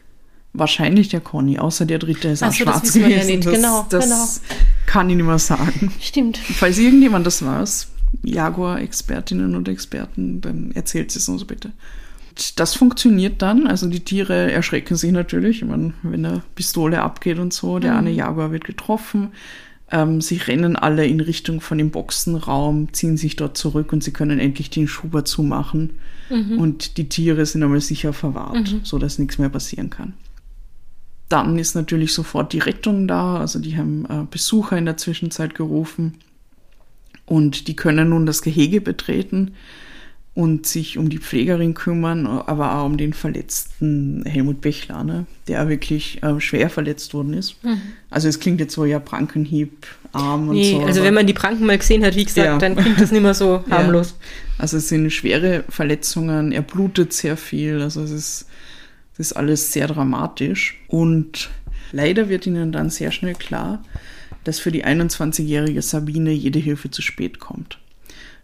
[0.57, 3.35] Wahrscheinlich der Conny, außer der dritte ist auch so, das schwarz wissen wir ja gewesen.
[3.35, 3.45] nicht.
[3.47, 4.25] Das, Genau, das genau.
[4.85, 5.91] kann ich nicht mehr sagen.
[5.99, 6.37] Stimmt.
[6.37, 7.87] Falls irgendjemand das weiß,
[8.23, 11.71] Jaguar-Expertinnen und Experten, dann erzählt es uns bitte.
[12.29, 17.01] Und Das funktioniert dann, also die Tiere erschrecken sich natürlich, ich meine, wenn eine Pistole
[17.01, 19.29] abgeht und so, der eine Jaguar wird getroffen,
[19.89, 24.11] ähm, sie rennen alle in Richtung von dem Boxenraum, ziehen sich dort zurück und sie
[24.11, 25.91] können endlich den Schuber zumachen
[26.57, 30.13] und die Tiere sind einmal sicher verwahrt, so dass nichts mehr passieren kann.
[31.29, 33.37] Dann ist natürlich sofort die Rettung da.
[33.37, 36.15] Also die haben äh, Besucher in der Zwischenzeit gerufen
[37.25, 39.51] und die können nun das Gehege betreten
[40.33, 45.67] und sich um die Pflegerin kümmern, aber auch um den verletzten Helmut Bechler, ne, der
[45.67, 47.55] wirklich äh, schwer verletzt worden ist.
[48.11, 50.81] Also es klingt jetzt so ja Prankenhieb, Arm und Nee, so.
[50.85, 52.57] also wenn man die Pranken mal gesehen hat, wie gesagt, Ja.
[52.59, 53.79] dann klingt das nicht mehr so Ja.
[53.79, 54.15] harmlos.
[54.59, 58.46] Also es sind schwere Verletzungen, er blutet sehr viel, also es ist,
[59.17, 60.79] es ist alles sehr dramatisch.
[60.87, 61.49] Und
[61.91, 63.83] leider wird ihnen dann sehr schnell klar,
[64.43, 67.79] dass für die 21-jährige Sabine jede Hilfe zu spät kommt.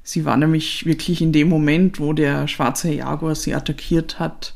[0.03, 4.53] Sie war nämlich wirklich in dem Moment, wo der schwarze Jaguar sie attackiert hat,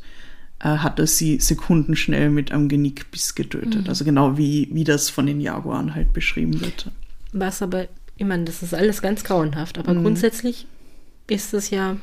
[0.59, 3.87] äh, hat er sie sekundenschnell mit einem Genickbiss getötet.
[3.87, 6.91] Also genau wie, wie das von den Jaguaren halt beschrieben wird.
[7.31, 9.83] Was aber, ich meine, das ist alles ganz grauenhaft, Mhm.
[9.83, 10.65] aber grundsätzlich
[11.29, 11.95] ist es ja.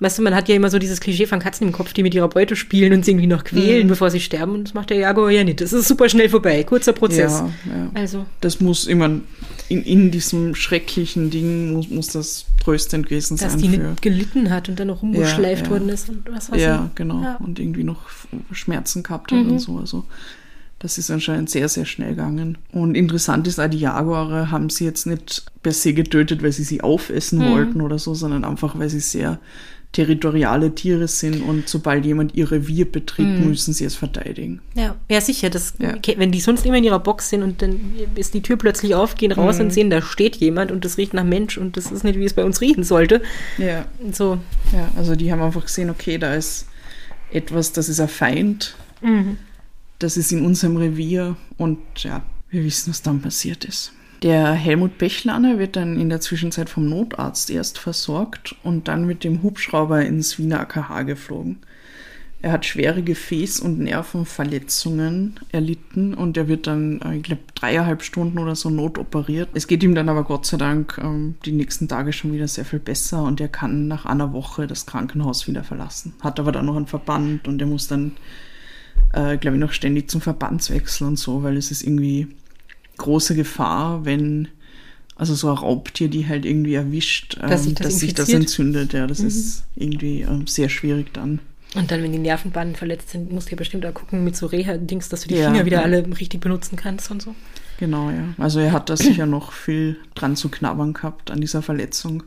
[0.00, 2.14] Weißt du, man hat ja immer so dieses Klischee von Katzen im Kopf, die mit
[2.14, 3.90] ihrer Beute spielen und sie irgendwie noch quälen, Mhm.
[3.90, 4.54] bevor sie sterben.
[4.54, 5.60] Und das macht der Jaguar ja nicht.
[5.60, 6.64] Das ist super schnell vorbei.
[6.64, 7.32] Kurzer Prozess.
[7.40, 7.90] Ja, ja.
[7.94, 9.10] Also, Das muss immer
[9.68, 13.76] in, in diesem schrecklichen Ding muss, muss das tröstend gewesen dass sein die für.
[13.78, 15.70] nicht gelitten hat und dann noch rumgeschleift ja.
[15.70, 16.94] worden ist und was weiß Ja, ich.
[16.96, 17.22] genau.
[17.22, 17.36] Ja.
[17.36, 18.00] Und irgendwie noch
[18.52, 19.76] Schmerzen gehabt hat und so.
[19.78, 20.04] Also
[20.78, 22.56] das ist anscheinend sehr, sehr schnell gegangen.
[22.72, 26.64] Und interessant ist auch, die Jaguare haben sie jetzt nicht per se getötet, weil sie
[26.64, 29.38] sie aufessen wollten oder so, sondern einfach, weil sie sehr
[29.92, 34.60] territoriale Tiere sind und sobald jemand ihr Revier betritt, müssen sie es verteidigen.
[34.74, 35.50] Ja, ja sicher.
[35.50, 35.94] Das, Ja.
[36.16, 37.80] Wenn die sonst immer in ihrer Box sind und dann
[38.14, 39.64] ist die Tür plötzlich auf, gehen raus Mhm.
[39.64, 42.24] und sehen, da steht jemand und das riecht nach Mensch und das ist nicht, wie
[42.24, 43.20] es bei uns riechen sollte.
[43.58, 43.84] Ja.
[44.12, 44.38] So,
[44.72, 46.66] Ja, also die haben einfach gesehen, okay, da ist
[47.32, 48.76] etwas, das ist ein Feind,
[49.98, 53.92] das ist in unserem Revier und ja, wir wissen, was dann passiert ist.
[54.22, 59.24] Der Helmut Bechlaner wird dann in der Zwischenzeit vom Notarzt erst versorgt und dann mit
[59.24, 61.60] dem Hubschrauber ins Wiener AKH geflogen.
[62.42, 68.02] Er hat schwere Gefäß- und Nervenverletzungen erlitten und er wird dann, äh, ich glaube, dreieinhalb
[68.02, 69.50] Stunden oder so notoperiert.
[69.52, 72.64] Es geht ihm dann aber Gott sei Dank ähm, die nächsten Tage schon wieder sehr
[72.64, 76.14] viel besser und er kann nach einer Woche das Krankenhaus wieder verlassen.
[76.20, 78.12] Hat aber dann noch einen Verband und er muss dann,
[79.12, 82.28] äh, glaube ich, noch ständig zum Verbandswechsel und so, weil es ist irgendwie
[83.00, 84.48] große Gefahr, wenn
[85.16, 88.28] also so ein Raubtier, die halt irgendwie erwischt, ähm, Dass sich das dass sich das
[88.30, 88.94] entzündet.
[88.94, 91.40] Ja, das ist irgendwie ähm, sehr schwierig dann.
[91.74, 94.46] Und dann, wenn die Nervenbahnen verletzt sind, musst du ja bestimmt auch gucken mit so
[94.46, 95.82] Reha-Dings, dass du die Ja, Finger wieder ja.
[95.84, 97.34] alle richtig benutzen kannst und so.
[97.78, 98.34] Genau, ja.
[98.38, 102.22] Also er hat da sicher noch viel dran zu knabbern gehabt an dieser Verletzung.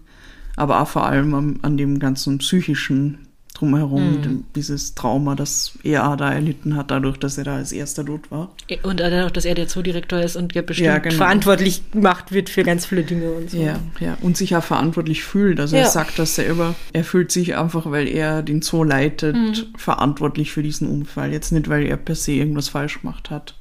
[0.56, 3.18] Aber auch vor allem am, an dem ganzen psychischen
[3.54, 4.44] drumherum, Mhm.
[4.56, 8.52] dieses Trauma, das er da erlitten hat, dadurch, dass er da als erster dort war.
[8.84, 11.16] Und dadurch, dass er der Zoodirektor ist und bestimmt Ja, genau.
[11.16, 13.58] verantwortlich gemacht wird für ganz viele Dinge und so.
[13.58, 14.18] Ja, ja.
[14.22, 15.60] Und sich auch verantwortlich fühlt.
[15.60, 15.84] Also Ja.
[15.84, 16.76] er sagt das selber.
[16.94, 19.54] Er fühlt sich einfach, weil er den Zoo leitet, Mhm.
[19.78, 21.32] verantwortlich für diesen Unfall.
[21.32, 23.56] Jetzt nicht, weil er per se irgendwas falsch gemacht hat,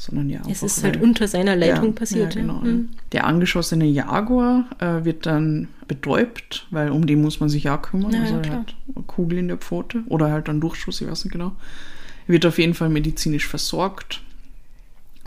[0.00, 0.40] sondern ja.
[0.48, 2.34] Es ist halt weil- unter seiner Leitung ja, passiert.
[2.34, 2.46] Ja, ja.
[2.46, 2.60] genau.
[2.60, 2.88] Mhm.
[3.12, 8.12] Der angeschossene Jaguar äh, wird dann betäubt, weil um den muss man sich auch kümmern.
[8.12, 11.08] Ja, also ja, er hat eine Kugel in der Pfote oder halt einen Durchschuss, ich
[11.10, 11.52] weiß nicht genau.
[12.26, 14.22] Er wird auf jeden Fall medizinisch versorgt.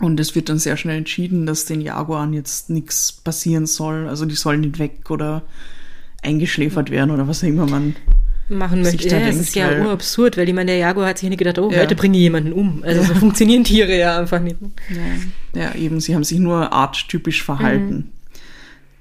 [0.00, 4.08] Und es wird dann sehr schnell entschieden, dass den Jaguaren jetzt nichts passieren soll.
[4.08, 5.42] Also die sollen nicht weg oder
[6.20, 7.94] eingeschläfert werden oder was auch immer man.
[8.48, 9.08] Machen möchte.
[9.08, 11.58] Ja, es denkt, ist ja urabsurd, weil ich meine, der Jaguar hat sich nicht gedacht,
[11.58, 11.80] oh, Ja.
[11.80, 12.82] heute bringe ich jemanden um.
[12.84, 14.56] Also so funktionieren Tiere ja einfach nicht.
[15.54, 18.10] Ja, ja, eben, sie haben sich nur arttypisch verhalten.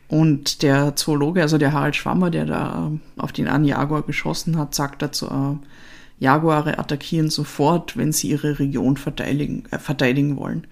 [0.07, 4.75] Und der Zoologe, also der Harald Schwammer, der da auf den einen Jaguar geschossen hat,
[4.75, 10.67] sagt dazu, äh, Jaguare attackieren sofort, wenn sie ihre Region verteidigen, äh, verteidigen wollen.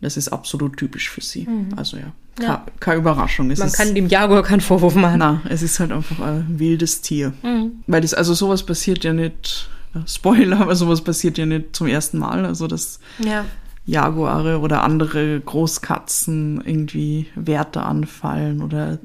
[0.00, 1.48] Das ist absolut typisch für sie.
[1.76, 2.64] Also ja, Ja.
[2.80, 3.50] Keine, Überraschung.
[3.50, 5.18] Es Man ist, kann dem Jaguar keinen Vorwurf machen.
[5.18, 7.32] na, es ist halt einfach ein wildes Tier.
[7.42, 7.82] Mhm.
[7.86, 9.68] Weil das, also sowas passiert ja nicht,
[10.06, 12.44] Spoiler, aber sowas passiert ja nicht zum ersten Mal.
[12.44, 13.44] Also das Ja.
[13.86, 18.98] Jaguare oder andere Großkatzen irgendwie Werte anfallen oder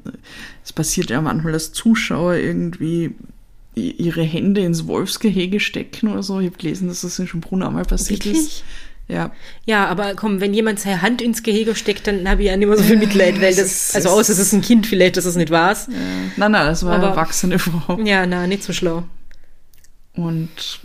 [0.64, 3.14] es passiert ja manchmal, dass Zuschauer irgendwie
[3.74, 6.40] ihre Hände ins Wolfsgehege stecken oder so.
[6.40, 8.64] Ich habe gelesen, dass das in Schönbrunn einmal passiert ist.
[9.10, 9.32] Ja,
[9.66, 12.68] Ja, aber komm, wenn jemand seine Hand ins Gehege steckt, dann habe ich ja nicht
[12.68, 15.36] mehr so viel Mitleid, weil das, also außer es ist ein Kind vielleicht, dass es
[15.36, 15.88] nicht war's.
[16.36, 17.98] nein, nein, das war eine Aber- erwachsene Frau.
[18.04, 19.04] Ja, na, nicht so schlau.
[20.14, 20.80] Und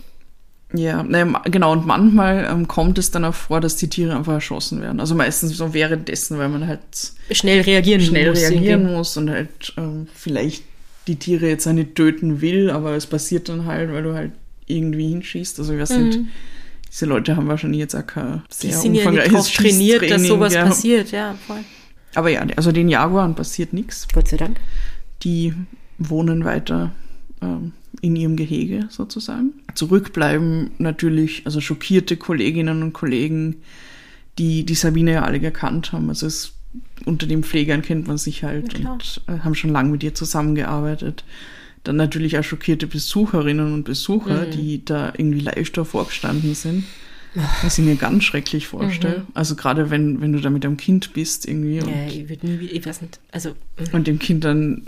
[0.74, 4.32] ja, ne, genau, und manchmal ähm, kommt es dann auch vor, dass die Tiere einfach
[4.34, 5.00] erschossen werden.
[5.00, 6.80] Also meistens so währenddessen, weil man halt
[7.30, 10.64] Schnell reagieren schnell muss reagieren muss und halt ähm, vielleicht
[11.06, 14.32] die Tiere jetzt auch nicht töten will, aber es passiert dann halt, weil du halt
[14.66, 15.60] irgendwie hinschießt.
[15.60, 16.18] Also ich weiß nicht,
[16.96, 18.42] diese Leute haben wahrscheinlich jetzt auch kein Mhm.
[18.62, 20.64] Die sehr sind ja drauf trainiert, dass sowas ja.
[20.64, 21.62] passiert, ja, voll.
[22.14, 24.08] Aber ja, also den Jaguaren passiert nichts.
[24.14, 24.58] Gott sei Dank.
[25.22, 25.52] Die
[25.98, 26.92] wohnen weiter
[27.42, 29.52] ähm, in ihrem Gehege sozusagen.
[29.74, 33.56] Zurückbleiben natürlich, also schockierte Kolleginnen und Kollegen,
[34.38, 36.08] die die Sabine ja alle gekannt haben.
[36.08, 36.54] Also es,
[37.04, 40.14] unter den Pflegern kennt man sich halt Ja, und äh, haben schon lange mit ihr
[40.14, 41.24] zusammengearbeitet.
[41.86, 44.50] Dann natürlich auch schockierte Besucherinnen und Besucher, Mhm.
[44.50, 46.84] die da irgendwie live davor gestanden sind.
[47.62, 49.26] Was ich mir ganz schrecklich vorstelle.
[49.34, 51.92] Also gerade wenn, wenn du da mit einem Kind bist irgendwie und Mhm.
[51.92, 53.94] Ja, ich würde nie, wieder- ich weiß nicht, also, mm.
[53.94, 54.82] und dem Kind dann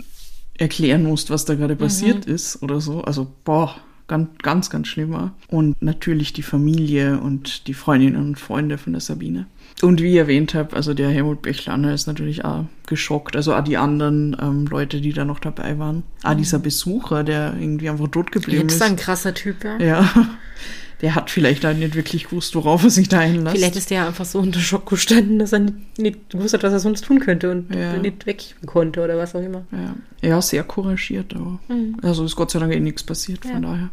[0.57, 2.33] erklären musst, was da gerade passiert Mhm.
[2.33, 3.01] ist oder so.
[3.01, 3.75] Also, boah,
[4.07, 5.35] ganz, ganz, ganz schlimmer.
[5.47, 9.45] Und natürlich die Familie und die Freundinnen und Freunde von der Sabine.
[9.81, 13.35] Und wie ich erwähnt habe, also der Helmut Bechlaner ist natürlich auch geschockt.
[13.37, 16.03] Also auch die anderen ähm, Leute, die da noch dabei waren.
[16.23, 18.81] Auch dieser Besucher, der irgendwie einfach tot geblieben jetzt ist.
[18.81, 19.77] ist ein krasser Typ, ja.
[19.79, 20.27] Ja,
[21.01, 23.55] der hat vielleicht auch nicht wirklich gewusst, worauf er sich da einlässt.
[23.55, 26.73] Vielleicht ist der einfach so unter Schock gestanden, dass er nicht, nicht gewusst hat, was
[26.73, 27.97] er sonst tun könnte und Ja.
[27.97, 29.63] nicht weg konnte oder was auch immer.
[29.71, 29.95] Ja,
[30.27, 31.59] ja sehr couragiert, aber
[32.01, 33.63] also ist Gott sei Dank eh nichts passiert, von Mhm.
[33.63, 33.69] Ja.
[33.71, 33.89] daher.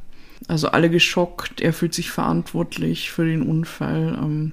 [0.49, 4.19] Also alle geschockt, er fühlt sich verantwortlich für den Unfall.
[4.21, 4.53] Ähm,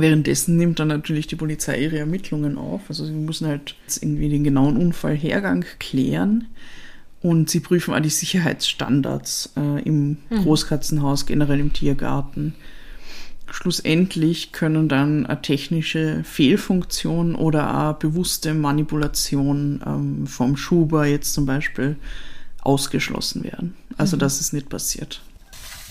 [0.00, 2.82] währenddessen nimmt dann natürlich die Polizei ihre Ermittlungen auf.
[2.88, 6.46] Also sie müssen halt irgendwie den genauen Unfallhergang klären.
[7.20, 10.42] Und sie prüfen auch die Sicherheitsstandards äh, im Mhm.
[10.42, 12.54] Großkatzenhaus, generell im Tiergarten.
[13.50, 21.46] Schlussendlich können dann eine technische Fehlfunktion oder auch bewusste Manipulation ähm, vom Schuber jetzt zum
[21.46, 21.96] Beispiel
[22.60, 23.74] ausgeschlossen werden.
[23.96, 25.22] Also das ist nicht passiert.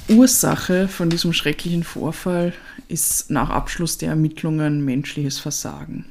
[0.10, 2.54] Ursache von diesem schrecklichen Vorfall
[2.88, 6.06] ist nach Abschluss der Ermittlungen menschliches Versagen.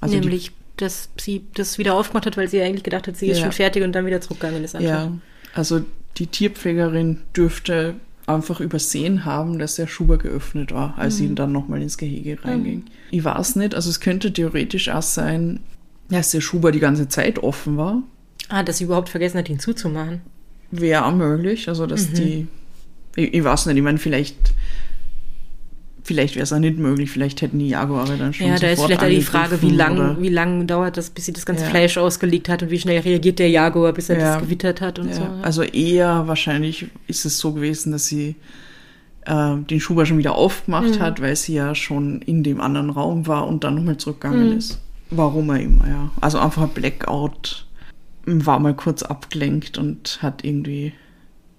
[0.00, 3.38] Also Nämlich, dass sie das wieder aufgemacht hat, weil sie eigentlich gedacht hat, sie ist
[3.38, 3.44] Ja.
[3.44, 4.74] schon fertig und dann wieder zurückgegangen ist.
[4.74, 4.88] einfach.
[4.88, 5.12] Ja,
[5.54, 5.82] also
[6.16, 7.94] die Tierpflegerin dürfte
[8.26, 12.84] einfach übersehen haben, dass der Schuber geöffnet war, als sie dann nochmal ins Gehege reinging.
[13.10, 15.60] Ich weiß nicht, also es könnte theoretisch auch sein,
[16.08, 18.02] dass der Schuber die ganze Zeit offen war.
[18.48, 20.20] Ah, dass sie überhaupt vergessen hat, ihn zuzumachen.
[20.70, 22.46] Wäre möglich, also dass die,
[23.16, 24.36] ich, ich weiß nicht, ich meine, vielleicht,
[26.02, 28.82] vielleicht wäre es auch nicht möglich, vielleicht hätten die Jaguare dann schon Ja, da ist
[28.82, 31.46] vielleicht auch die Frage, wie angegriffen lang, oder- wie lang dauert das, bis sie das
[31.46, 31.70] ganze Ja.
[31.70, 34.34] Fleisch ausgelegt hat und wie schnell reagiert der Jaguar, bis er Ja.
[34.34, 35.22] das gewittert hat und Ja, so.
[35.42, 38.36] Also eher wahrscheinlich ist es so gewesen, dass sie
[39.26, 41.00] äh, den Schuber schon wieder aufgemacht Mhm.
[41.00, 43.98] hat, weil sie ja schon in dem anderen Raum war und dann nochmal Mhm.
[43.98, 44.80] zurückgegangen ist.
[45.10, 46.10] Warum auch immer, ja.
[46.22, 47.66] Also einfach ein Blackout,
[48.24, 50.94] war mal kurz abgelenkt und hat irgendwie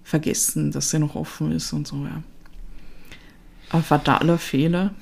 [0.02, 2.22] vergessen, dass sie noch offen ist und so, ja.
[3.70, 4.94] Ein fataler Fehler,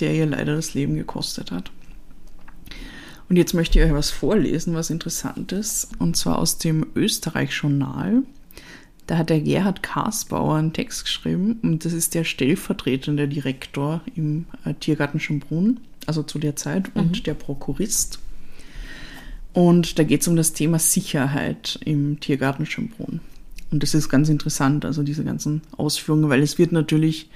[0.00, 1.70] der ihr leider das Leben gekostet hat.
[3.28, 8.22] Und jetzt möchte ich euch was vorlesen, was interessant ist, und zwar aus dem Österreich-Journal.
[9.06, 14.46] Da hat der Gerhard Karsbauer einen Text geschrieben und das ist der stellvertretende Direktor im
[14.64, 18.18] äh, Tiergarten Schönbrunn, also zu der Zeit, und der Prokurist.
[19.52, 23.20] Und da geht es um das Thema Sicherheit im Tiergarten Schönbrunn.
[23.74, 27.28] Und das ist ganz interessant, also diese ganzen Ausführungen, weil es wird natürlich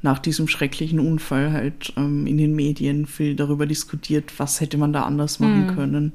[0.00, 4.94] nach diesem schrecklichen Unfall halt ähm, in den Medien viel darüber diskutiert, was hätte man
[4.94, 6.14] da anders machen können.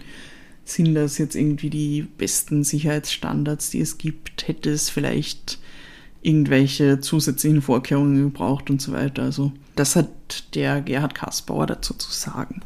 [0.65, 4.47] Sind das jetzt irgendwie die besten Sicherheitsstandards, die es gibt?
[4.47, 5.59] Hätte es vielleicht
[6.23, 9.21] irgendwelche zusätzlichen Vorkehrungen gebraucht und so weiter?
[9.21, 12.61] Also das hat der Gerhard Kaspauer dazu zu sagen.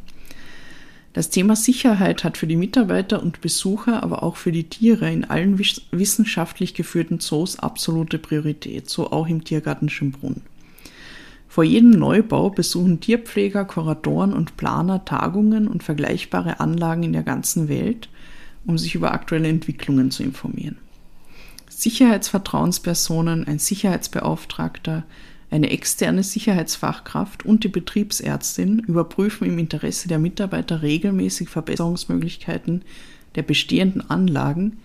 [1.14, 5.24] Das Thema Sicherheit hat für die Mitarbeiter und Besucher, aber auch für die Tiere in
[5.26, 10.42] allen wiss- wissenschaftlich geführten Zoos absolute Priorität, so auch im Tiergarten Schönbrunn.
[11.48, 17.70] Vor jedem Neubau besuchen Tierpfleger, Kuratoren und Planer Tagungen und vergleichbare Anlagen in der ganzen
[17.70, 18.10] Welt,
[18.66, 20.78] um sich über aktuelle Entwicklungen zu informieren.
[21.70, 25.04] Sicherheitsvertrauenspersonen, ein Sicherheitsbeauftragter,
[25.54, 32.82] eine externe Sicherheitsfachkraft und die Betriebsärztin überprüfen im Interesse der Mitarbeiter regelmäßig Verbesserungsmöglichkeiten
[33.36, 34.78] der bestehenden Anlagen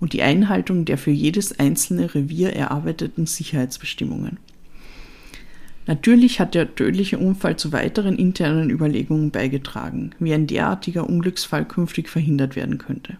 [0.00, 4.38] und die Einhaltung der für jedes einzelne Revier erarbeiteten Sicherheitsbestimmungen.
[5.86, 12.08] Natürlich hat der tödliche Unfall zu weiteren internen Überlegungen beigetragen, wie ein derartiger Unglücksfall künftig
[12.08, 13.18] verhindert werden könnte.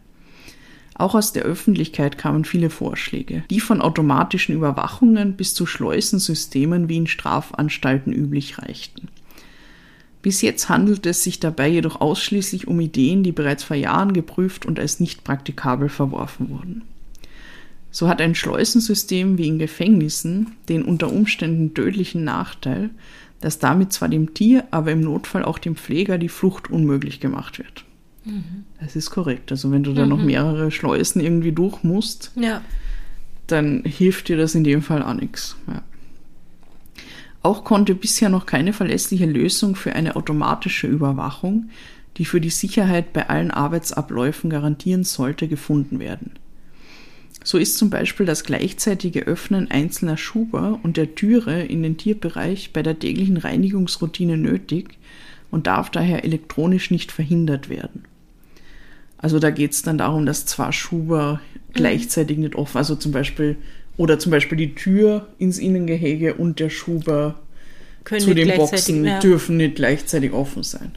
[0.95, 6.99] Auch aus der Öffentlichkeit kamen viele Vorschläge, die von automatischen Überwachungen bis zu Schleusensystemen wie
[6.99, 9.09] in Strafanstalten üblich reichten.
[10.23, 14.65] Bis jetzt handelt es sich dabei jedoch ausschließlich um Ideen, die bereits vor Jahren geprüft
[14.65, 16.83] und als nicht praktikabel verworfen wurden.
[17.91, 22.91] So hat ein Schleusensystem wie in Gefängnissen den unter Umständen tödlichen Nachteil,
[23.41, 27.59] dass damit zwar dem Tier, aber im Notfall auch dem Pfleger die Flucht unmöglich gemacht
[27.59, 27.85] wird.
[28.81, 29.51] Das ist korrekt.
[29.51, 32.63] Also wenn du da noch mehrere Schleusen irgendwie durch musst, Ja.
[33.47, 35.57] dann hilft dir das in dem Fall auch nichts.
[35.67, 35.83] Ja.
[37.43, 41.69] Auch konnte bisher noch keine verlässliche Lösung für eine automatische Überwachung,
[42.17, 46.31] die für die Sicherheit bei allen Arbeitsabläufen garantieren sollte, gefunden werden.
[47.43, 52.73] So ist zum Beispiel das gleichzeitige Öffnen einzelner Schuber und der Türe in den Tierbereich
[52.73, 54.97] bei der täglichen Reinigungsroutine nötig
[55.51, 58.05] und darf daher elektronisch nicht verhindert werden.
[59.25, 61.41] Also da geht es dann darum, dass zwar Schuber
[61.73, 63.57] gleichzeitig nicht offen, also zum Beispiel,
[63.97, 67.37] oder zum Beispiel die Tür ins Innengehege und der Schuber
[68.05, 69.19] Können zu nicht den gleichzeitig- Boxen ja.
[69.21, 70.93] dürfen nicht gleichzeitig offen sein.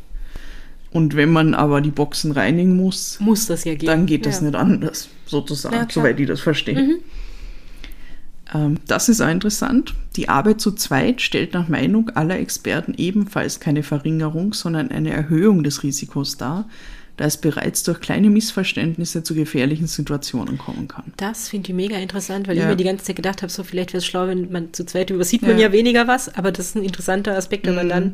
[0.92, 3.88] Und wenn man aber die Boxen reinigen muss, Muss das ja gehen.
[3.88, 4.48] dann geht das ja.
[4.48, 5.84] nicht anders, sozusagen, Ja.
[5.84, 5.90] Mhm.
[5.90, 7.00] soweit ich das verstehe.
[8.54, 9.94] Ähm, das ist auch interessant.
[10.18, 15.64] Die Arbeit zu zweit stellt nach Meinung aller Experten ebenfalls keine Verringerung, sondern eine Erhöhung
[15.64, 16.68] des Risikos dar,
[17.18, 21.14] da es bereits durch kleine Missverständnisse zu gefährlichen Situationen kommen kann.
[21.18, 22.64] Das finde ich mega interessant, weil Ja.
[22.64, 24.86] ich mir die ganze Zeit gedacht habe, so vielleicht wäre es schlau, wenn man zu
[24.86, 25.68] zweit übersieht man Ja.
[25.68, 27.90] ja weniger was, aber das ist ein interessanter Aspekt, aber Mhm.
[27.90, 28.12] dann,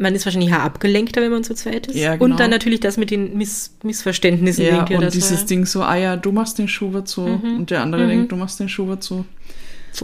[0.00, 1.96] man ist wahrscheinlich ja abgelenkter, wenn man zu zweit ist.
[1.96, 2.26] Ja, genau.
[2.26, 4.64] Und dann natürlich das mit den Miss Missverständnissen.
[4.64, 7.04] Ja, denkt ihr, und das dieses war Ding so, ah ja, du machst den Schuber
[7.04, 9.24] zu und der andere denkt, du machst den Schuber zu.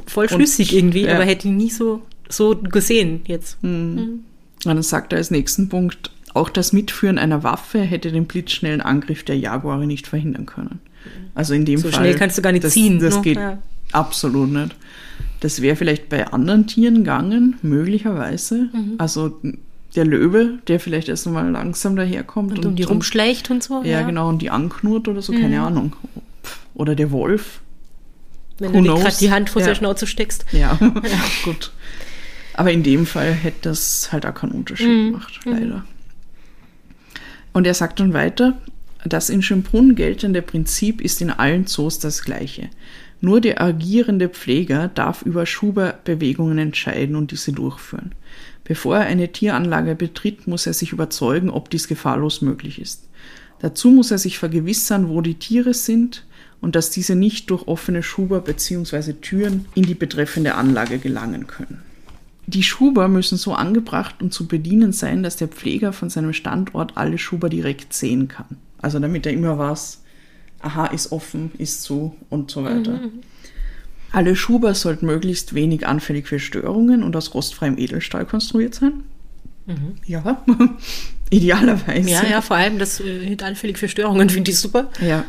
[0.09, 1.15] voll schlüssig irgendwie, ja.
[1.15, 3.59] aber hätte ich nie so, so gesehen jetzt.
[3.63, 4.25] Und
[4.65, 9.23] dann sagt er als nächsten Punkt, auch das Mitführen einer Waffe hätte den blitzschnellen Angriff
[9.25, 10.81] der Jaguare nicht verhindern können.
[11.35, 12.01] Also in dem So Fall.
[12.01, 13.23] schnell kannst du gar nicht das, ziehen, Das ne?
[13.23, 13.59] geht Ja.
[13.93, 14.75] absolut nicht.
[15.41, 18.69] Das wäre vielleicht bei anderen Tieren gegangen, möglicherweise.
[18.73, 18.95] Mhm.
[18.99, 19.39] Also
[19.95, 23.83] der Löwe, der vielleicht erst mal langsam daherkommt Und um die rumschleicht und so.
[23.85, 25.65] Ja, genau, und die anknurrt oder so, keine Mhm.
[25.65, 25.97] Ahnung.
[26.75, 27.61] Oder der Wolf.
[28.59, 29.69] Wenn Who du gerade die Hand vor Ja.
[29.69, 30.47] der Schnauze steckst.
[30.53, 30.79] Ja,
[31.45, 31.71] gut.
[32.55, 35.13] Aber in dem Fall hätte das halt auch keinen Unterschied Mhm.
[35.13, 35.85] gemacht, leider.
[37.55, 38.59] Und er sagt dann weiter,
[39.07, 42.69] das in Schönbrunn geltende Prinzip ist in allen Zoos das gleiche.
[43.21, 48.13] Nur der agierende Pfleger darf über Schuberbewegungen entscheiden und diese durchführen.
[48.65, 53.09] Bevor er eine Tieranlage betritt, muss er sich überzeugen, ob dies gefahrlos möglich ist.
[53.61, 56.27] Dazu muss er sich vergewissern, wo die Tiere sind
[56.61, 59.13] und dass diese nicht durch offene Schuber bzw.
[59.15, 61.83] Türen in die betreffende Anlage gelangen können.
[62.47, 66.97] Die Schuber müssen so angebracht und zu bedienen sein, dass der Pfleger von seinem Standort
[66.97, 68.59] alle Schuber direkt sehen kann.
[68.81, 70.03] Also damit er immer weiß,
[70.61, 73.01] aha, ist offen, ist zu und so weiter.
[74.13, 79.05] Alle Schuber sollten möglichst wenig anfällig für Störungen und aus rostfreiem Edelstahl konstruiert sein.
[80.07, 80.45] Ja,
[81.31, 82.11] idealerweise.
[82.11, 84.91] Ja, ja, vor allem das äh, nicht anfällig für Störungen finde ich super.
[85.01, 85.25] Ja.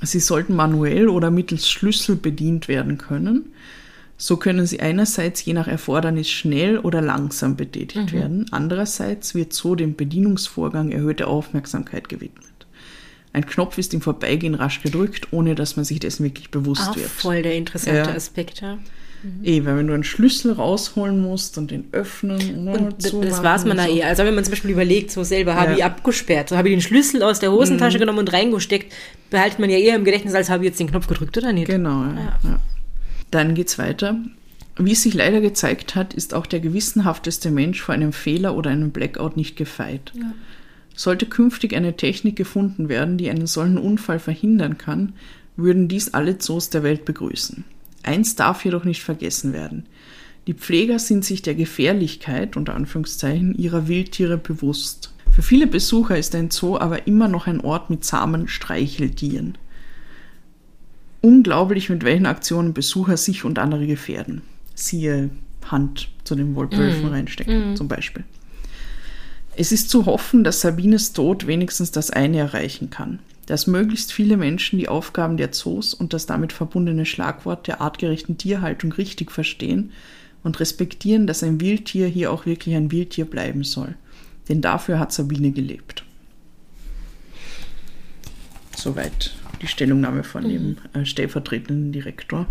[0.00, 3.52] Sie sollten manuell oder mittels Schlüssel bedient werden können.
[4.16, 8.46] So können sie einerseits je nach Erfordernis schnell oder langsam betätigt werden.
[8.52, 12.44] Andererseits wird so dem Bedienungsvorgang erhöhte Aufmerksamkeit gewidmet.
[13.32, 16.96] Ein Knopf ist im Vorbeigehen rasch gedrückt, ohne dass man sich dessen wirklich bewusst Auch
[16.96, 17.08] wird.
[17.08, 18.14] voll der interessante Ja.
[18.14, 18.78] Aspekt, ja.
[19.42, 23.30] Eh, weil wenn du einen Schlüssel rausholen musst und den öffnen ne, Und d- zumachen
[23.30, 23.96] das weiß man und da so.
[23.96, 24.02] eh.
[24.04, 25.70] Also wenn man zum Beispiel überlegt, so selber habe Ja.
[25.72, 25.78] Mhm.
[25.78, 28.92] ich abgesperrt, so habe ich den Schlüssel aus der Hosentasche genommen und reingesteckt,
[29.30, 31.66] behaltet man ja eher im Gedächtnis, als habe ich jetzt den Knopf gedrückt oder nicht.
[31.68, 32.38] Genau, ja.
[32.44, 32.60] Ja.
[33.34, 33.40] Ja.
[33.40, 34.16] Dann geht's weiter.
[34.76, 38.70] Wie es sich leider gezeigt hat, ist auch der gewissenhafteste Mensch vor einem Fehler oder
[38.70, 40.12] einem Blackout nicht gefeit.
[40.96, 45.12] Sollte künftig eine Technik gefunden werden, die einen solchen Unfall verhindern kann,
[45.56, 47.64] würden dies alle Zoos der Welt begrüßen.
[48.02, 49.86] Eins darf jedoch nicht vergessen werden.
[50.46, 55.14] Die Pfleger sind sich der Gefährlichkeit, unter Anführungszeichen, ihrer Wildtiere bewusst.
[55.30, 59.56] Für viele Besucher ist ein Zoo aber immer noch ein Ort mit zahmen Streicheltieren.
[61.24, 64.42] Unglaublich, mit welchen Aktionen Besucher sich und andere gefährden.
[64.74, 65.30] Siehe
[65.64, 68.24] Hand zu den Wollwölfen reinstecken, zum Beispiel.
[69.56, 73.20] Es ist zu hoffen, dass Sabines Tod wenigstens das eine erreichen kann.
[73.46, 78.36] Dass möglichst viele Menschen die Aufgaben der Zoos und das damit verbundene Schlagwort der artgerechten
[78.36, 79.92] Tierhaltung richtig verstehen
[80.42, 83.94] und respektieren, dass ein Wildtier hier auch wirklich ein Wildtier bleiben soll.
[84.50, 86.04] Denn dafür hat Sabine gelebt.
[88.76, 92.46] Soweit die Stellungnahme von dem äh, stellvertretenden Direktor.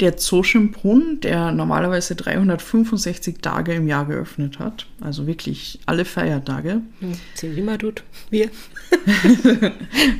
[0.00, 6.82] Der Zoo Schönbrunn, der normalerweise 365 Tage im Jahr geöffnet hat, also wirklich alle Feiertage,
[7.00, 8.04] Hm, Zähl wie mal tut.
[8.30, 8.48] Wir.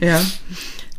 [0.00, 0.20] ja,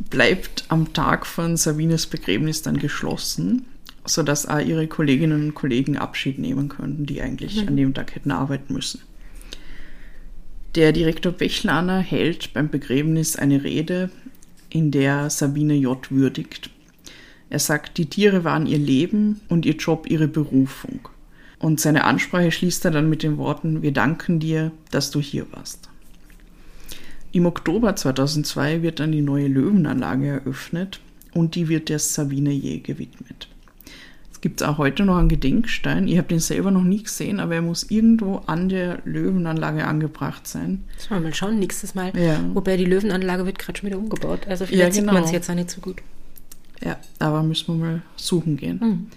[0.09, 3.65] bleibt am Tag von Sabines Begräbnis dann geschlossen,
[4.05, 8.31] sodass auch ihre Kolleginnen und Kollegen Abschied nehmen könnten, die eigentlich an dem Tag hätten
[8.31, 9.01] arbeiten müssen.
[10.75, 14.09] Der Direktor Bechlaner hält beim Begräbnis eine Rede,
[14.69, 16.11] in der Sabine J.
[16.11, 16.69] würdigt.
[17.49, 21.09] Er sagt, die Tiere waren ihr Leben und ihr Job ihre Berufung.
[21.57, 25.45] Und seine Ansprache schließt er dann mit den Worten, wir danken dir, dass du hier
[25.51, 25.89] warst.
[27.31, 30.99] Im Oktober 2002 wird dann die neue Löwenanlage eröffnet
[31.33, 33.47] und die wird der Sabine Je gewidmet.
[34.39, 36.07] Es gibt auch heute noch einen Gedenkstein.
[36.07, 40.47] Ich habe den selber noch nie gesehen, aber er muss irgendwo an der Löwenanlage angebracht
[40.47, 40.85] sein.
[40.97, 42.17] Sollen wir mal schauen, nächstes Mal.
[42.17, 42.39] Ja.
[42.53, 44.47] Wobei die Löwenanlage wird gerade schon wieder umgebaut.
[44.47, 45.11] Also vielleicht Ja, genau.
[45.11, 45.97] sieht man es jetzt auch nicht so gut.
[46.81, 48.79] Ja, aber müssen wir mal suchen gehen.
[48.81, 49.07] Mhm.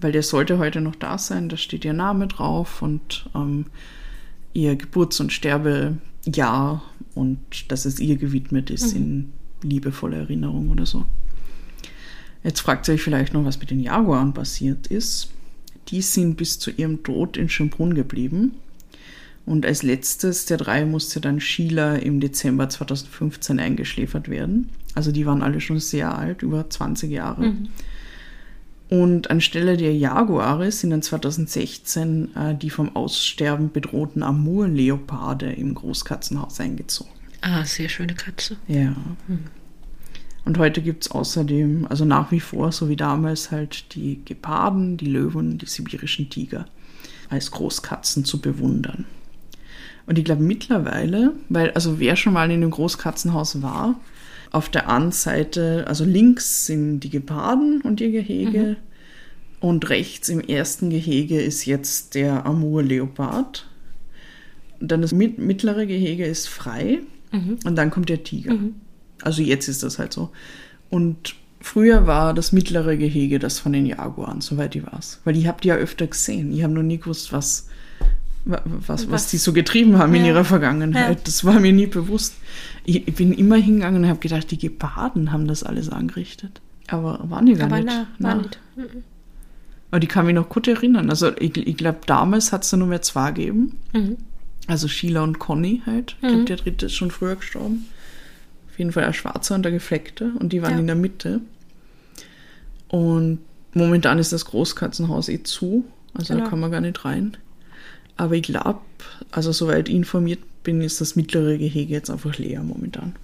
[0.00, 1.50] Weil der sollte heute noch da sein.
[1.50, 3.66] Da steht ihr Name drauf und ähm,
[4.54, 6.82] ihr Geburts- und Sterbejahr
[7.14, 11.04] und dass es ihr gewidmet ist in liebevoller Erinnerung oder so.
[12.44, 15.30] Jetzt fragt ihr euch vielleicht noch, was mit den Jaguaren passiert ist.
[15.88, 18.54] Die sind bis zu ihrem Tod in Schönbrunn geblieben.
[19.44, 24.68] Und als letztes der drei musste dann Sheila im Dezember 2015 eingeschläfert werden.
[24.94, 27.52] Also die waren alle schon sehr alt, über 20 Jahre.
[28.88, 36.60] Und anstelle der Jaguare sind dann 2016 äh, die vom Aussterben bedrohten Amur-Leoparde im Großkatzenhaus
[36.60, 37.10] eingezogen.
[37.40, 38.56] Ah, sehr schöne Katze.
[38.68, 38.94] Ja.
[40.44, 44.96] Und heute gibt es außerdem, also nach wie vor, so wie damals, halt die Geparden,
[44.96, 46.66] die Löwen, die sibirischen Tiger
[47.30, 49.04] als Großkatzen zu bewundern.
[50.06, 54.00] Und ich glaube mittlerweile, weil, also wer schon mal in dem Großkatzenhaus war,
[54.50, 58.76] auf der einen Seite, also links sind die Geparden und ihr Gehege
[59.60, 63.68] und rechts im ersten Gehege ist jetzt der Amur-Leopard.
[64.80, 66.98] Dann das mit mittlere Gehege ist frei
[67.64, 68.54] und dann kommt der Tiger.
[69.24, 70.30] Also jetzt ist das halt so.
[70.90, 75.20] Und früher war das mittlere Gehege das von den Jaguaren, soweit ich weiß.
[75.24, 76.52] Weil ich habe die ja öfter gesehen.
[76.52, 77.68] Ich habe noch nie gewusst, was,
[78.44, 80.28] wa- was, was, Was- die so getrieben haben in Ja.
[80.32, 81.18] ihrer Vergangenheit.
[81.18, 81.22] Ja.
[81.24, 82.34] Das war mir nie bewusst.
[82.84, 86.60] Ich, ich bin immer hingegangen und habe gedacht, die Geparden haben das alles angerichtet.
[86.88, 87.86] Aber waren die gar Aber nicht.
[88.18, 88.58] na, war nicht.
[89.90, 91.10] Aber die kann mich noch gut erinnern.
[91.10, 93.78] Also ich, ich glaube, damals hat es nur mehr zwei gegeben.
[93.92, 94.16] Mhm.
[94.66, 96.16] Also Sheila und Conny halt.
[96.22, 97.86] Ich glaube, der dritte ist schon früher gestorben.
[98.72, 100.32] Auf jeden Fall ein Schwarzer und der Gefleckte.
[100.40, 100.78] Und die waren Ja.
[100.80, 101.40] in der Mitte.
[102.88, 103.38] Und
[103.74, 105.84] momentan ist das Großkatzenhaus eh zu.
[106.14, 106.50] Also da Genau.
[106.50, 107.36] kann man gar nicht rein.
[108.16, 108.80] Aber ich glaube,
[109.30, 113.14] also soweit ich informiert bin, ist das mittlere Gehege jetzt einfach leer momentan.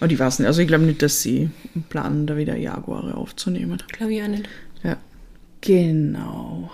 [0.00, 0.48] Aber ich weiß nicht.
[0.48, 1.50] Also ich glaube nicht, dass sie
[1.88, 3.78] planen, da wieder Jaguare aufzunehmen.
[3.92, 4.48] Glaube ich auch nicht.
[4.82, 4.96] Ja.
[5.60, 6.70] Genau.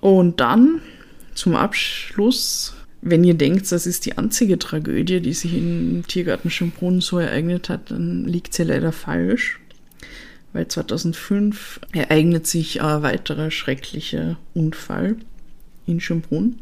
[0.00, 0.80] Und dann
[1.34, 7.00] zum Abschluss, wenn ihr denkt, das ist die einzige Tragödie, die sich im Tiergarten Schönbrunn
[7.00, 9.58] so ereignet hat, dann liegt sie leider falsch.
[10.52, 15.16] Weil 2005 ereignet sich ein weiterer schrecklicher Unfall
[15.86, 16.60] in Schönbrunn.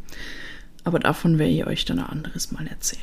[0.85, 3.03] Aber davon werde ich euch dann ein anderes Mal erzählen.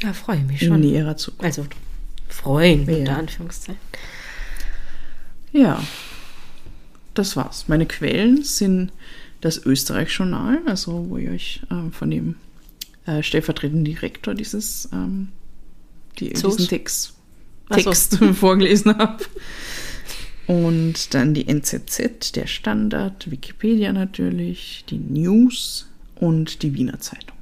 [0.00, 0.80] Ja, freue ich mich In schon.
[0.80, 1.44] näherer Zukunft.
[1.44, 1.66] Also
[2.28, 2.96] freuen, Ja.
[2.96, 3.80] unter Anführungszeichen.
[5.52, 5.82] Ja,
[7.14, 7.68] das war's.
[7.68, 8.90] Meine Quellen sind
[9.42, 12.36] das Österreich-Journal, also wo ich euch ähm, von dem
[13.04, 15.28] äh, stellvertretenden Direktor dieses ähm,
[16.18, 17.14] die, diesen Text,
[17.68, 17.74] so.
[17.74, 19.24] Text vorgelesen habe.
[20.46, 27.36] Und dann die NZZ, der Standard, Wikipedia natürlich, die News und die Wiener Zeitung.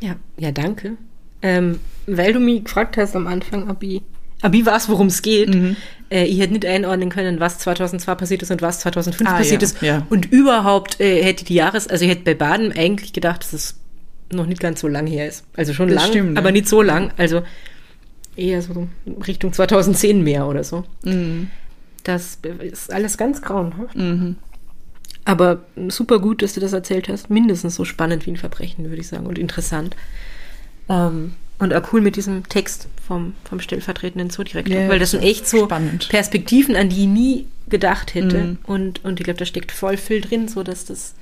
[0.00, 0.96] Ja, ja, danke.
[1.42, 4.02] Ähm, weil du mich gefragt hast am Anfang, ob ich,
[4.42, 5.54] ob ich weiß, worum es geht.
[5.54, 5.76] Mhm.
[6.10, 9.62] Äh, ich hätte nicht einordnen können, was 2002 passiert ist und was 2005 Ah, passiert
[9.62, 9.82] ja, ist.
[9.82, 10.06] ja.
[10.10, 13.76] Und überhaupt äh, hätte die Jahres, also ich hätte bei Baden eigentlich gedacht, dass es
[14.32, 15.44] noch nicht ganz so lang her ist.
[15.56, 16.52] Also schon Das lang, stimmt, aber ja.
[16.52, 17.12] nicht so lang.
[17.16, 17.42] Also
[18.36, 18.88] eher so
[19.26, 20.84] Richtung 2010 mehr oder so.
[21.04, 21.50] Mhm.
[22.04, 23.94] Das ist alles ganz grauenhaft.
[25.26, 27.28] Aber super gut, dass du das erzählt hast.
[27.28, 29.26] Mindestens so spannend wie ein Verbrechen, würde ich sagen.
[29.26, 29.94] Und interessant.
[30.88, 34.74] Ähm, und auch cool mit diesem Text vom, vom stellvertretenden Zoodirektor.
[34.76, 36.08] Ja, weil das sind echt so spannend.
[36.08, 38.38] Perspektiven, an die ich nie gedacht hätte.
[38.38, 38.58] Mhm.
[38.64, 41.14] Und, und ich glaube, da steckt voll viel drin, so dass das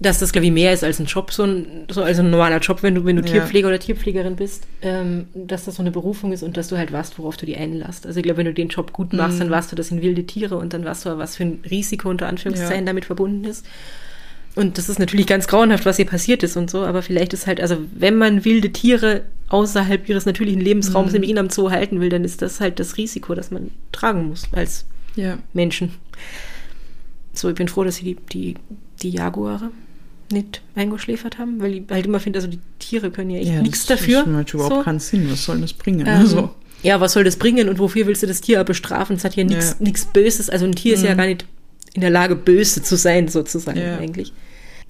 [0.00, 2.58] dass das, glaube ich, mehr ist als ein Job, so ein, so als ein normaler
[2.58, 3.30] Job, wenn du, wenn du Ja.
[3.30, 6.90] Tierpfleger oder Tierpflegerin bist, ähm, dass das so eine Berufung ist und dass du halt
[6.90, 8.04] weißt, worauf du die einlässt.
[8.04, 9.40] Also ich glaube, wenn du den Job gut machst, Mhm.
[9.40, 12.08] dann weißt du, das sind wilde Tiere und dann weißt du, was für ein Risiko
[12.10, 12.86] unter Anführungszeichen Ja.
[12.86, 13.64] damit verbunden ist.
[14.54, 17.46] Und das ist natürlich ganz grauenhaft, was hier passiert ist und so, aber vielleicht ist
[17.46, 21.12] halt, also wenn man wilde Tiere außerhalb ihres natürlichen Lebensraums, Mhm.
[21.14, 24.28] nämlich in einem Zoo halten will, dann ist das halt das Risiko, das man tragen
[24.28, 24.84] muss als
[25.16, 25.38] Ja.
[25.54, 25.92] Menschen.
[27.32, 28.54] So, ich bin froh, dass sie die, die,
[29.02, 29.70] die Jaguare
[30.30, 33.62] nicht eingeschläfert haben, weil ich halt immer finde, also die Tiere können ja echt ja,
[33.62, 34.20] nichts dafür.
[34.20, 34.82] Das macht überhaupt so.
[34.82, 35.30] keinen Sinn.
[35.30, 36.00] Was soll das bringen?
[36.00, 36.50] Ähm, also,
[36.82, 39.16] Ja, was soll das bringen und wofür willst du das Tier bestrafen?
[39.16, 39.86] Es hat ja nichts Ja.
[40.12, 40.50] Böses.
[40.50, 41.18] Also ein Tier ist ja Mhm.
[41.18, 41.46] gar nicht
[41.94, 43.98] in der Lage, böse zu sein, sozusagen, Ja.
[43.98, 44.32] eigentlich.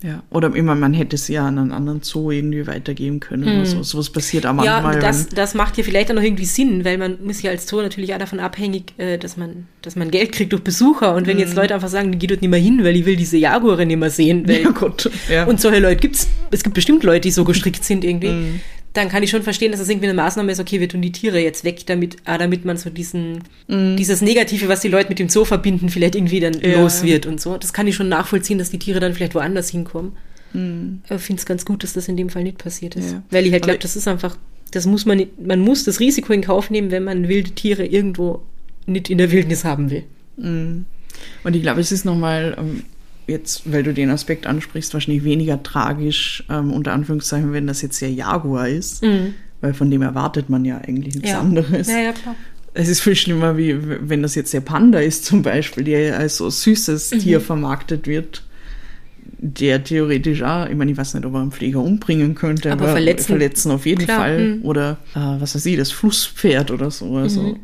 [0.04, 0.22] ja.
[0.30, 3.44] Oder immer, man hätte es ja an einen anderen Zoo irgendwie weitergeben können.
[3.44, 3.82] Oder so.
[3.82, 4.50] Sowas passiert auch.
[4.64, 4.94] Ja, manchmal.
[4.96, 7.66] und das, das macht ja vielleicht auch noch irgendwie Sinn, weil man muss ja als
[7.68, 11.14] Zoo natürlich auch davon abhängig, äh, dass man, dass man Geld kriegt durch Besucher.
[11.14, 11.42] Und wenn Mhm.
[11.42, 13.84] jetzt Leute einfach sagen, die geht dort nicht mehr hin, weil ich will diese Jaguare
[13.86, 15.10] nicht mehr sehen, weil ja, Gott.
[15.30, 15.44] Ja.
[15.44, 18.28] Und solche Leute gibt's, es gibt bestimmt Leute, die so gestrickt sind irgendwie.
[18.30, 18.60] Mhm.
[18.94, 21.12] Dann kann ich schon verstehen, dass das irgendwie eine Maßnahme ist, okay, wir tun die
[21.12, 25.18] Tiere jetzt weg, damit, ah, damit man so diesen, dieses Negative, was die Leute mit
[25.18, 26.60] dem Zoo verbinden, vielleicht irgendwie dann Mhm.
[26.62, 27.56] Ja, los wird und so.
[27.56, 30.12] Das kann ich schon nachvollziehen, dass die Tiere dann vielleicht woanders hinkommen.
[30.54, 33.06] Ich finde es ganz gut, dass das in dem Fall nicht passiert ist.
[33.06, 33.12] Mhm.
[33.12, 33.22] Ja.
[33.30, 34.36] Weil ich halt glaube, das ist einfach,
[34.70, 37.86] das muss man nicht, man muss das Risiko in Kauf nehmen, wenn man wilde Tiere
[37.86, 38.42] irgendwo
[38.84, 40.04] nicht in der Wildnis haben will.
[41.44, 42.82] Und ich glaube, es ist nochmal, ähm,
[43.26, 48.00] jetzt, weil du den Aspekt ansprichst, wahrscheinlich weniger tragisch, ähm, unter Anführungszeichen, wenn das jetzt
[48.00, 49.02] der Jaguar ist.
[49.60, 51.88] Weil von dem erwartet man ja eigentlich nichts anderes.
[51.88, 52.34] Ja, ja, klar.
[52.74, 53.76] Es ist viel schlimmer, wie
[54.08, 57.18] wenn das jetzt der Panda ist zum Beispiel, der ja als so süßes Mhm.
[57.18, 58.42] Tier vermarktet wird,
[59.38, 62.88] der theoretisch auch, ich meine, ich weiß nicht, ob er einen Pfleger umbringen könnte, Aber
[62.88, 64.56] verletzen- verletzen auf jeden Klar, Fall.
[64.56, 64.64] mhm.
[64.64, 67.16] Oder äh, was weiß ich, das Flusspferd oder so.
[67.16, 67.58] Also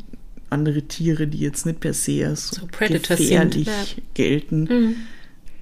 [0.49, 3.73] andere Tiere, die jetzt nicht per se als So sind, gefährlich ja.
[4.13, 4.95] gelten.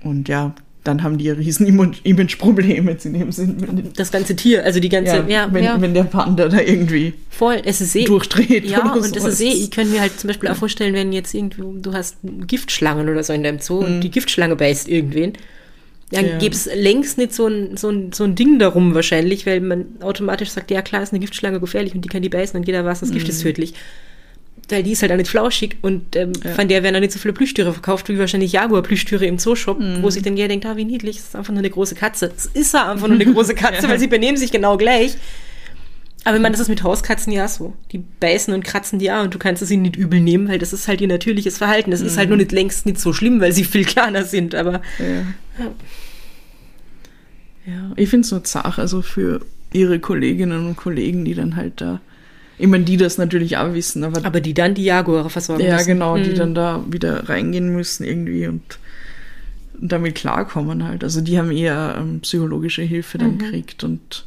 [0.04, 0.10] Mhm.
[0.10, 3.90] Und ja, dann haben die ja riesen Image- Image-Probleme in dem Sinn.
[3.98, 5.82] Das ganze Tier, also die ganze, ja, ja, wenn, ja.
[5.82, 8.06] wenn der Panda da irgendwie Voll, es ist eh.
[8.06, 8.66] durchdreht.
[8.66, 11.34] Ja, und das ist eh, ich könnte mir halt zum Beispiel auch vorstellen, wenn jetzt
[11.34, 15.34] irgendwie, du hast Giftschlangen oder so in deinem Zoo und die Giftschlange beißt irgendwen,
[16.12, 16.32] dann Mhm.
[16.32, 16.38] Ja.
[16.38, 19.88] gäbe es längst nicht so ein, so, ein, so ein Ding darum wahrscheinlich, weil man
[20.00, 22.86] automatisch sagt, ja klar, ist eine Giftschlange gefährlich und die kann die beißen und jeder
[22.86, 23.74] weiß, das Gift ist tödlich.
[24.70, 26.34] Weil die ist halt auch nicht flauschig und ähm, Mhm.
[26.44, 26.52] Ja.
[26.54, 30.04] von der werden auch nicht so viele Plüschtiere verkauft, wie wahrscheinlich Jaguar-Plüschtiere im Zooshop, Mhm.
[30.04, 32.32] wo sich dann jeder denkt, ah, wie niedlich, das ist einfach nur eine große Katze.
[32.36, 35.16] Es ist ja einfach nur eine große Katze, weil sie benehmen sich genau gleich.
[36.26, 37.74] Aber ich meine, das ist mit Hauskatzen ja so.
[37.94, 40.60] Die beißen und kratzen die auch und du kannst es ihnen nicht übel nehmen, weil
[40.60, 41.92] das ist halt ihr natürliches Verhalten.
[41.92, 44.82] Das ist halt nur nicht längst nicht so schlimm, weil sie viel kleiner sind, aber
[45.00, 45.72] Ja.
[47.66, 49.42] Ja, ich finde es nur zart, also für
[49.74, 52.00] ihre Kolleginnen und Kollegen, die dann halt da,
[52.60, 55.76] ich meine, die das natürlich auch wissen, aber, aber die dann die Jaguare versorgen ja,
[55.76, 55.88] müssen.
[55.88, 56.36] genau, die Mhm.
[56.36, 58.80] dann da wieder reingehen müssen irgendwie und
[59.80, 61.04] damit klarkommen halt.
[61.04, 63.22] Also die haben eher ähm, psychologische Hilfe Mhm.
[63.22, 64.26] dann gekriegt und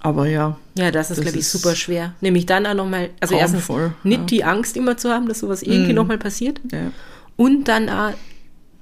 [0.00, 2.14] aber ja, Ja, das ist, glaube ich, super schwer.
[2.20, 4.26] Nämlich dann auch nochmal, also erstens grauenvoll, nicht ja.
[4.26, 5.96] die Angst immer zu haben, dass sowas irgendwie Mhm.
[5.96, 6.60] nochmal passiert.
[6.72, 6.92] ja.
[7.36, 8.14] Und dann auch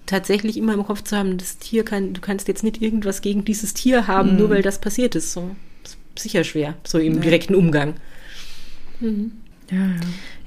[0.06, 3.44] tatsächlich immer im Kopf zu haben, das Tier kann, du kannst jetzt nicht irgendwas gegen
[3.44, 4.36] dieses Tier haben, Mhm.
[4.38, 5.32] nur weil das passiert ist.
[5.32, 5.56] So, ist
[6.18, 7.20] sicher schwer, so im Ja.
[7.20, 7.94] direkten Umgang.
[9.00, 9.94] Ja, ja.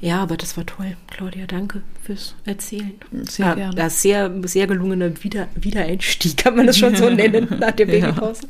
[0.01, 0.95] Ja, aber das war toll.
[1.07, 2.93] Claudia, danke fürs Erzählen.
[3.23, 3.77] Sehr ja, gerne.
[3.77, 8.11] Ja, sehr, sehr gelungener Wieder Wiedereinstieg, kann man das schon so nennen, nach der Ja.
[8.11, 8.47] Babypause.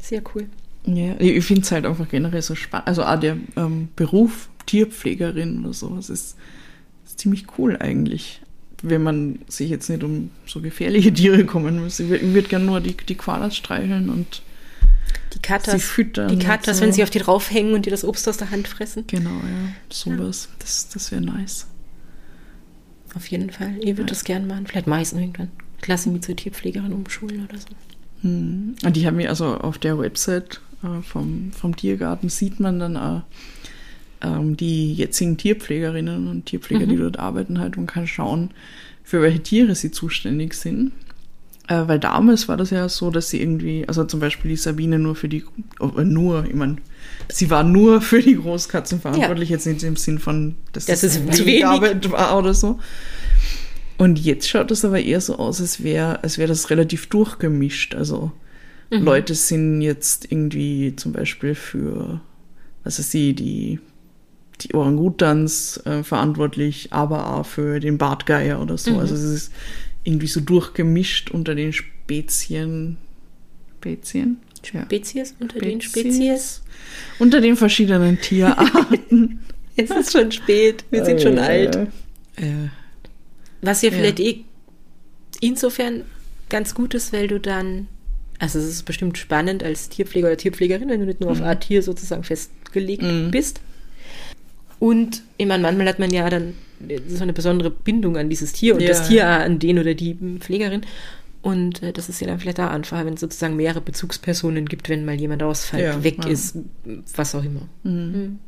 [0.00, 0.46] Sehr cool.
[0.84, 2.88] Ja, ich finde es halt einfach generell so spannend.
[2.88, 6.36] Also auch der ähm, Beruf Tierpflegerin oder sowas ist,
[7.04, 8.40] ist ziemlich cool eigentlich.
[8.82, 11.98] Wenn man sich jetzt nicht um so gefährliche Tiere kümmern muss.
[12.00, 14.42] Ich würde würd gerne nur die, die Koalas streicheln und
[15.34, 16.82] Die Katas, die Katas so.
[16.82, 19.04] wenn sie auf die draufhängen und dir das Obst aus der Hand fressen.
[19.06, 19.72] Genau, ja.
[19.90, 20.48] Sowas.
[20.58, 21.66] Das, das wäre nice.
[23.14, 23.76] Auf jeden Fall.
[23.80, 24.66] Ihr würdet das gern machen.
[24.66, 25.50] Vielleicht mache ich es irgendwann.
[25.80, 27.68] Ich lasse mich zur Tierpflegerin umschulen oder so.
[28.22, 28.76] Hm.
[28.84, 32.96] Und die haben mir also auf der Website äh, vom, vom Tiergarten sieht man dann
[32.96, 33.22] auch
[34.22, 38.50] ähm, die jetzigen Tierpflegerinnen und Tierpfleger, die dort arbeiten, halt und kann schauen,
[39.02, 40.92] für welche Tiere sie zuständig sind.
[41.68, 44.98] Äh, weil damals war das ja so, dass sie irgendwie, also zum Beispiel die Sabine
[44.98, 45.44] nur für die,
[45.80, 46.76] äh, nur, ich meine,
[47.28, 51.20] sie war nur für die Großkatzen verantwortlich, jetzt nicht im Sinn von, dass Das ist
[51.22, 51.66] wenig zu wenig.
[51.66, 52.78] Arbeit war oder so.
[53.98, 57.94] Und jetzt schaut es aber eher so aus, als wäre als wär das relativ durchgemischt.
[57.94, 58.32] Also
[58.90, 59.02] Mhm.
[59.02, 62.20] Leute sind jetzt irgendwie zum Beispiel für,
[62.84, 63.80] was weiß ich, die,
[64.60, 68.92] die Orangutans äh, verantwortlich, aber auch für den Bartgeier oder so.
[68.92, 68.98] Mhm.
[69.00, 69.52] Also es ist
[70.06, 72.96] irgendwie so durchgemischt unter den Spezien.
[73.78, 74.38] Spezien?
[74.72, 74.82] Ja.
[74.84, 76.14] Spezies unter den Spezies.
[76.16, 76.62] Spezies.
[77.18, 79.40] Unter den verschiedenen Tierarten.
[79.78, 81.76] Es ist schon spät, wir sind schon Äh, alt.
[82.36, 82.68] Äh,
[83.60, 83.96] Was ja Ja.
[83.98, 84.40] vielleicht eh
[85.40, 86.04] insofern
[86.48, 87.86] ganz gut ist, weil du dann,
[88.38, 91.60] also es ist bestimmt spannend als Tierpfleger oder Tierpflegerin, wenn du nicht nur auf ein
[91.60, 93.30] Tier sozusagen festgelegt Mhm.
[93.30, 93.60] bist.
[94.78, 96.54] Und ich meine, manchmal hat man ja dann
[97.08, 98.88] so eine besondere Bindung an dieses Tier und Ja.
[98.88, 100.82] das Tier an den oder die Pflegerin.
[101.42, 104.88] Und äh, das ist ja dann vielleicht auch einfacher, wenn es sozusagen mehrere Bezugspersonen gibt,
[104.88, 106.30] wenn mal jemand ausfällt, Ja, weg ja.
[106.30, 106.56] ist,
[107.14, 107.68] was auch immer.
[107.84, 108.38] Und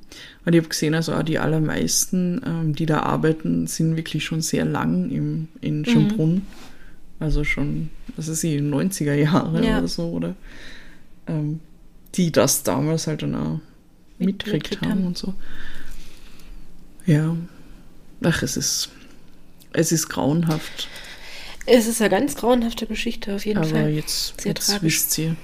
[0.47, 4.65] ich habe gesehen, also auch die allermeisten, ähm, die da arbeiten, sind wirklich schon sehr
[4.65, 6.43] lang im, in Schönbrunn.
[7.21, 9.79] Also schon, was ist sie, 90er Jahre Ja.
[9.79, 10.35] oder so, oder?
[11.29, 11.61] Ähm,
[12.17, 13.61] die das damals halt dann auch
[14.19, 15.07] Mit- haben haben.
[15.07, 15.35] und so.
[17.07, 17.37] Ja.
[18.23, 18.91] Ach, es ist,
[19.73, 20.89] es ist grauenhaft.
[21.67, 23.91] Es ist eine ganz grauenhafte Geschichte auf jeden Aber Fall.
[23.91, 24.83] jetzt, Sehr jetzt tragisch.
[24.83, 25.37] wisst ihr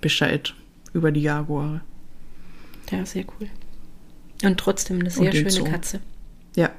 [0.00, 0.54] Bescheid
[0.92, 1.80] über die Jaguare.
[2.90, 3.48] Ja, sehr cool.
[4.42, 5.64] Und trotzdem eine sehr schöne Zoo.
[5.64, 6.00] Katze.
[6.56, 6.70] Ja.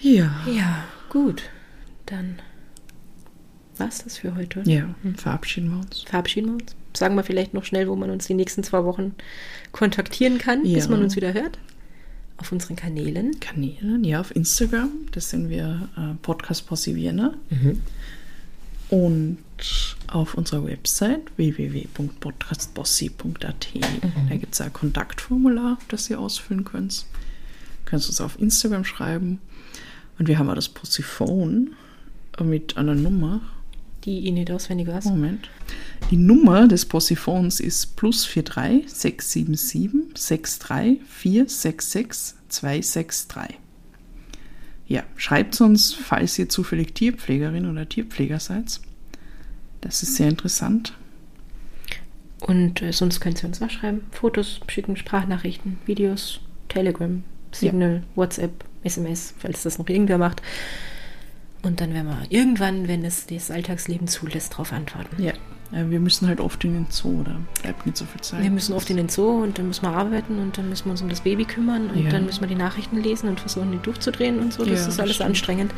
[0.00, 0.42] Ja.
[0.46, 1.42] Ja, gut.
[2.06, 2.40] Dann
[3.78, 4.62] war's das für heute.
[4.64, 6.02] Ja, verabschieden wir uns.
[6.02, 6.76] Verabschieden wir uns.
[6.94, 9.14] Sagen wir vielleicht noch schnell, wo man uns die nächsten zwei Wochen
[9.72, 10.90] kontaktieren kann, bis Ja.
[10.90, 11.58] man uns wieder hört.
[12.42, 13.38] Auf unseren Kanälen.
[13.38, 14.90] Kanälen, ja, auf Instagram.
[15.12, 17.34] Das sind wir äh, Podcast Posse Vienna.
[18.88, 19.38] Und
[20.08, 23.68] auf unserer Website www.podcastbossi.at.
[24.28, 27.06] Da gibt es ein Kontaktformular, das ihr ausfüllen könnt.
[27.84, 29.38] Könnt uns auf Instagram schreiben.
[30.18, 31.76] Und wir haben auch das Possiphone
[32.42, 33.40] mit einer Nummer.
[34.04, 35.06] Die ich nicht auswendig weiß.
[35.06, 35.48] Moment.
[36.10, 43.58] Die Nummer des Possiphones ist plus 43 677 63 466 263.
[44.86, 48.80] Ja, schreibt uns, falls ihr zufällig Tierpflegerin oder Tierpfleger seid.
[49.80, 50.94] Das ist sehr interessant.
[52.40, 54.02] Und äh, sonst könnt ihr uns auch schreiben.
[54.10, 57.22] Fotos schicken, Sprachnachrichten, Videos, Telegram,
[57.52, 60.42] Signal, WhatsApp, SMS, falls das noch irgendwer macht.
[61.62, 65.22] Und dann werden wir irgendwann, wenn es das Alltagsleben zulässt, darauf antworten.
[65.22, 65.30] Ja,
[65.72, 68.42] äh, wir müssen halt oft in den Zoo, da bleibt nicht so viel Zeit.
[68.42, 70.90] Wir müssen oft in den Zoo und dann müssen wir arbeiten und dann müssen wir
[70.92, 72.10] uns um das Baby kümmern und Ja.
[72.10, 74.64] dann müssen wir die Nachrichten lesen und versuchen, die durchzudrehen und so.
[74.64, 75.30] Das Ja, ist alles stimmt.
[75.30, 75.72] anstrengend.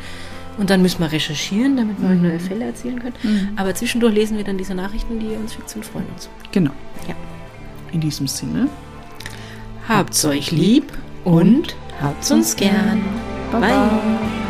[0.57, 3.15] Und dann müssen wir recherchieren, damit wir euch neue Fälle erzählen können.
[3.23, 3.49] Mhm.
[3.57, 6.29] Aber zwischendurch lesen wir dann diese Nachrichten, die uns und freuen uns.
[6.51, 6.71] Genau.
[7.07, 7.15] Ja.
[7.91, 8.69] In diesem Sinne.
[9.87, 10.91] Habt's euch lieb
[11.25, 13.03] und habt's uns gern.
[13.51, 13.59] Bye.
[13.61, 14.44] bye.